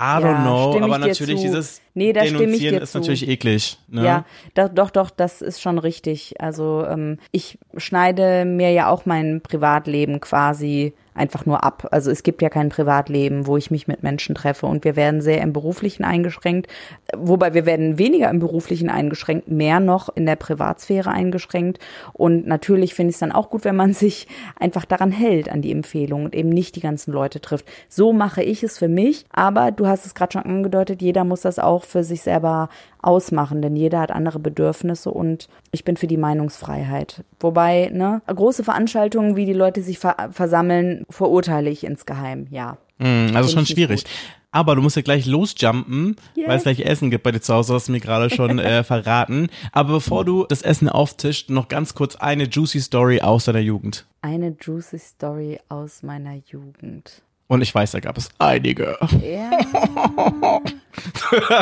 [0.00, 1.42] I don't Ja, know, aber natürlich zu.
[1.46, 2.98] dieses Nee, da Denunzieren ist zu.
[2.98, 3.78] natürlich eklig.
[3.88, 4.04] Ne?
[4.04, 4.24] Ja,
[4.54, 6.40] da, doch, doch, das ist schon richtig.
[6.40, 11.88] Also ähm, ich schneide mir ja auch mein Privatleben quasi einfach nur ab.
[11.90, 15.20] Also es gibt ja kein Privatleben, wo ich mich mit Menschen treffe und wir werden
[15.20, 16.68] sehr im Beruflichen eingeschränkt.
[17.16, 21.78] Wobei wir werden weniger im Beruflichen eingeschränkt, mehr noch in der Privatsphäre eingeschränkt.
[22.12, 24.26] Und natürlich finde ich es dann auch gut, wenn man sich
[24.58, 27.66] einfach daran hält, an die Empfehlung und eben nicht die ganzen Leute trifft.
[27.88, 31.42] So mache ich es für mich, aber du hast es gerade schon angedeutet, jeder muss
[31.42, 32.68] das auch für sich selber
[33.02, 37.24] ausmachen, denn jeder hat andere Bedürfnisse und ich bin für die Meinungsfreiheit.
[37.40, 42.78] Wobei, ne, große Veranstaltungen, wie die Leute sich ver versammeln, verurteile ich insgeheim, ja.
[42.98, 44.04] Mm, Also schon schwierig.
[44.50, 47.74] Aber du musst ja gleich losjumpen, weil es gleich Essen gibt bei dir zu Hause,
[47.74, 49.48] hast du mir gerade schon äh, verraten.
[49.72, 54.06] Aber bevor du das Essen auftischt, noch ganz kurz eine juicy Story aus deiner Jugend.
[54.22, 57.22] Eine juicy Story aus meiner Jugend.
[57.48, 58.98] Und ich weiß, da gab es einige.
[59.22, 59.50] Ja.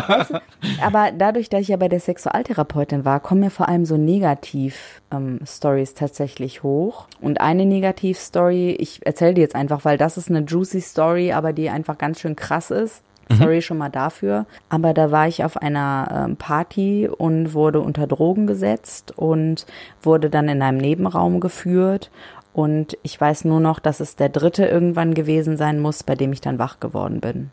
[0.09, 0.41] weißt du,
[0.83, 5.95] aber dadurch, dass ich ja bei der Sexualtherapeutin war, kommen mir vor allem so Negativ-Stories
[5.95, 7.07] tatsächlich hoch.
[7.21, 11.53] Und eine Negativ-Story, ich erzähle die jetzt einfach, weil das ist eine juicy Story, aber
[11.53, 13.03] die einfach ganz schön krass ist.
[13.29, 14.47] Sorry schon mal dafür.
[14.69, 19.67] Aber da war ich auf einer ähm, Party und wurde unter Drogen gesetzt und
[20.01, 22.11] wurde dann in einem Nebenraum geführt.
[22.57, 26.33] Und ich weiß nur noch, dass es der dritte irgendwann gewesen sein muss, bei dem
[26.33, 27.51] ich dann wach geworden bin.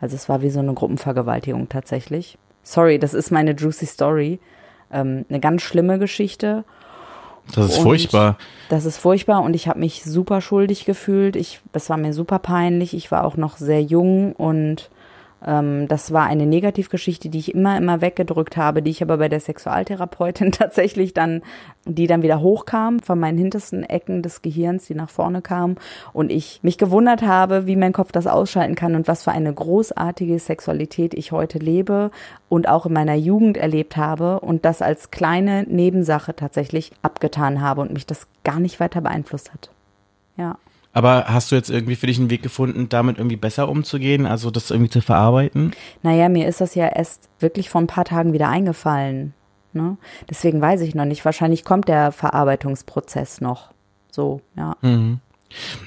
[0.00, 2.38] Also es war wie so eine Gruppenvergewaltigung tatsächlich.
[2.62, 4.40] Sorry, das ist meine juicy Story.
[4.90, 6.64] Ähm, eine ganz schlimme Geschichte.
[7.54, 8.38] Das ist Und furchtbar.
[8.70, 11.36] Das ist furchtbar und ich habe mich super schuldig gefühlt.
[11.36, 12.94] Ich, das war mir super peinlich.
[12.94, 14.88] Ich war auch noch sehr jung und
[15.46, 19.28] ähm, das war eine Negativgeschichte, die ich immer, immer weggedrückt habe, die ich aber bei
[19.28, 21.42] der Sexualtherapeutin tatsächlich dann,
[21.84, 25.76] die dann wieder hochkam von meinen hintersten Ecken des Gehirns, die nach vorne kam
[26.12, 29.52] und ich mich gewundert habe, wie mein Kopf das ausschalten kann und was für eine
[29.52, 32.10] großartige Sexualität ich heute lebe
[32.48, 37.82] und auch in meiner Jugend erlebt habe und das als kleine Nebensache tatsächlich abgetan habe
[37.82, 39.70] und mich das gar nicht weiter beeinflusst hat.
[40.36, 40.56] Ja.
[40.94, 44.50] Aber hast du jetzt irgendwie für dich einen Weg gefunden, damit irgendwie besser umzugehen, also
[44.50, 45.72] das irgendwie zu verarbeiten?
[46.02, 49.34] Naja, mir ist das ja erst wirklich vor ein paar Tagen wieder eingefallen.
[49.72, 49.96] Ne?
[50.30, 51.24] Deswegen weiß ich noch nicht.
[51.24, 53.72] Wahrscheinlich kommt der Verarbeitungsprozess noch.
[54.10, 54.76] So, ja.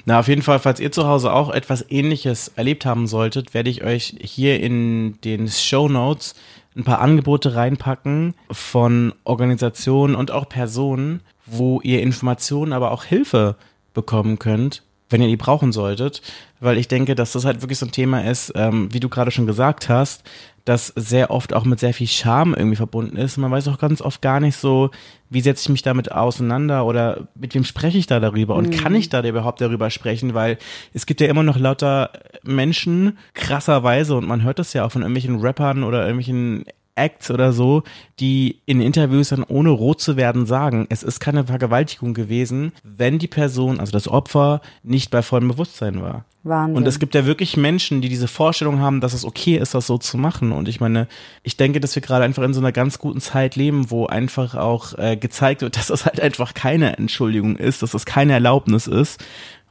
[0.04, 3.70] Na, auf jeden Fall, falls ihr zu Hause auch etwas ähnliches erlebt haben solltet, werde
[3.70, 6.34] ich euch hier in den Show Notes
[6.76, 13.56] ein paar Angebote reinpacken von Organisationen und auch Personen, wo ihr Informationen, aber auch Hilfe
[13.94, 16.22] bekommen könnt, wenn ihr die brauchen solltet.
[16.60, 19.30] Weil ich denke, dass das halt wirklich so ein Thema ist, ähm, wie du gerade
[19.30, 20.24] schon gesagt hast,
[20.68, 23.38] das sehr oft auch mit sehr viel Scham irgendwie verbunden ist.
[23.38, 24.90] Man weiß auch ganz oft gar nicht so,
[25.30, 28.94] wie setze ich mich damit auseinander oder mit wem spreche ich da darüber und kann
[28.94, 30.58] ich da überhaupt darüber sprechen, weil
[30.92, 32.10] es gibt ja immer noch lauter
[32.42, 36.64] Menschen, krasserweise, und man hört das ja auch von irgendwelchen Rappern oder irgendwelchen
[36.98, 37.82] Acts oder so,
[38.20, 43.18] die in Interviews dann ohne rot zu werden sagen, es ist keine Vergewaltigung gewesen, wenn
[43.18, 46.24] die Person, also das Opfer, nicht bei vollem Bewusstsein war.
[46.44, 46.76] Wahnsinn.
[46.76, 49.86] Und es gibt ja wirklich Menschen, die diese Vorstellung haben, dass es okay ist, das
[49.86, 50.52] so zu machen.
[50.52, 51.08] Und ich meine,
[51.42, 54.54] ich denke, dass wir gerade einfach in so einer ganz guten Zeit leben, wo einfach
[54.54, 58.86] auch äh, gezeigt wird, dass das halt einfach keine Entschuldigung ist, dass das keine Erlaubnis
[58.86, 59.22] ist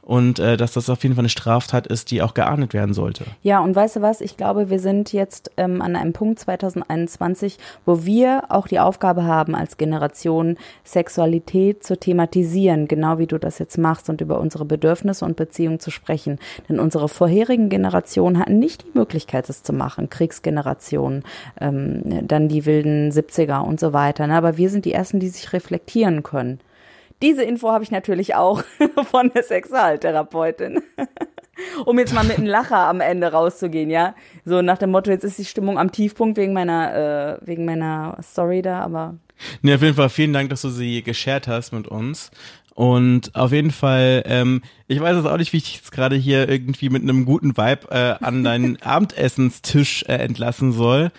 [0.08, 3.24] und äh, dass das auf jeden Fall eine Straftat ist, die auch geahndet werden sollte.
[3.42, 4.22] Ja, und weißt du was?
[4.22, 9.24] Ich glaube, wir sind jetzt ähm, an einem Punkt 2021, wo wir auch die Aufgabe
[9.24, 14.64] haben, als Generation Sexualität zu thematisieren, genau wie du das jetzt machst und über unsere
[14.64, 16.38] Bedürfnisse und Beziehungen zu sprechen.
[16.70, 20.08] Denn unsere vorherigen Generationen hatten nicht die Möglichkeit, das zu machen.
[20.08, 21.22] Kriegsgenerationen,
[21.60, 24.26] ähm, dann die wilden 70er und so weiter.
[24.26, 24.36] Ne?
[24.36, 26.60] Aber wir sind die Ersten, die sich reflektieren können.
[27.22, 28.62] Diese Info habe ich natürlich auch
[29.10, 30.80] von der Sexualtherapeutin.
[31.84, 34.14] um jetzt mal mit einem Lacher am Ende rauszugehen, ja.
[34.44, 38.16] So nach dem Motto, jetzt ist die Stimmung am Tiefpunkt wegen meiner, äh, wegen meiner
[38.22, 39.16] Story da, aber.
[39.62, 42.30] Nee, auf jeden Fall vielen Dank, dass du sie geshared hast mit uns.
[42.74, 46.48] Und auf jeden Fall, ähm, ich weiß es auch nicht, wie ich jetzt gerade hier
[46.48, 51.10] irgendwie mit einem guten Vibe äh, an deinen Abendessenstisch äh, entlassen soll.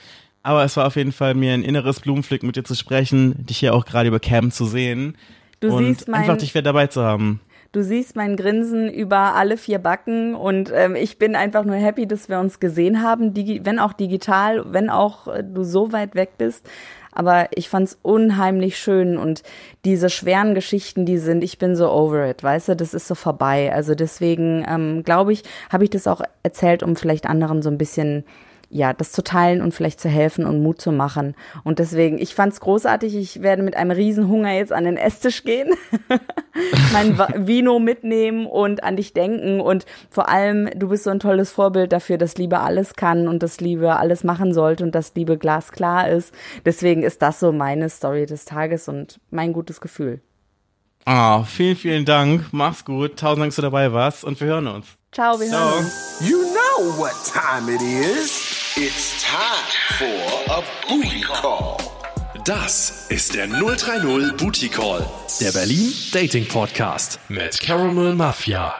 [0.42, 3.58] Aber es war auf jeden Fall mir ein inneres Blumenpflück mit dir zu sprechen, dich
[3.58, 5.18] hier auch gerade über Cam zu sehen.
[5.60, 7.42] Du und siehst mein, einfach dich wieder dabei zu haben.
[7.72, 12.08] Du siehst mein Grinsen über alle vier Backen und ähm, ich bin einfach nur happy,
[12.08, 16.16] dass wir uns gesehen haben, digi wenn auch digital, wenn auch äh, du so weit
[16.16, 16.68] weg bist.
[17.12, 19.44] Aber ich fand's unheimlich schön und
[19.86, 23.16] diese schweren Geschichten, die sind, ich bin so over it, weißt du, das ist so
[23.16, 23.72] vorbei.
[23.74, 27.78] Also deswegen ähm, glaube ich, habe ich das auch erzählt, um vielleicht anderen so ein
[27.78, 28.24] bisschen
[28.70, 31.36] ja, das zu teilen und vielleicht zu helfen und Mut zu machen.
[31.64, 33.16] Und deswegen, ich fand's großartig.
[33.16, 35.74] Ich werde mit einem Riesenhunger jetzt an den Esstisch gehen,
[36.94, 37.18] mein
[37.48, 39.60] Vino mitnehmen und an dich denken.
[39.60, 43.42] Und vor allem, du bist so ein tolles Vorbild dafür, dass Liebe alles kann und
[43.42, 46.34] dass Liebe alles machen sollte und dass Liebe glasklar ist.
[46.64, 50.22] Deswegen ist das so meine Story des Tages und mein gutes Gefühl.
[51.06, 52.46] Ah, oh, vielen, vielen Dank.
[52.52, 53.18] Mach's gut.
[53.18, 54.86] Tausend Dank, dass du dabei warst und wir hören uns.
[55.12, 56.20] Ciao, wir hören uns.
[56.22, 58.59] You know what time it is.
[58.76, 59.66] It's time
[59.98, 61.78] for a booty call.
[62.46, 65.06] Das ist der 030 Booty Call,
[65.42, 68.74] der Berlin Dating Podcast mit Caramel Mafia.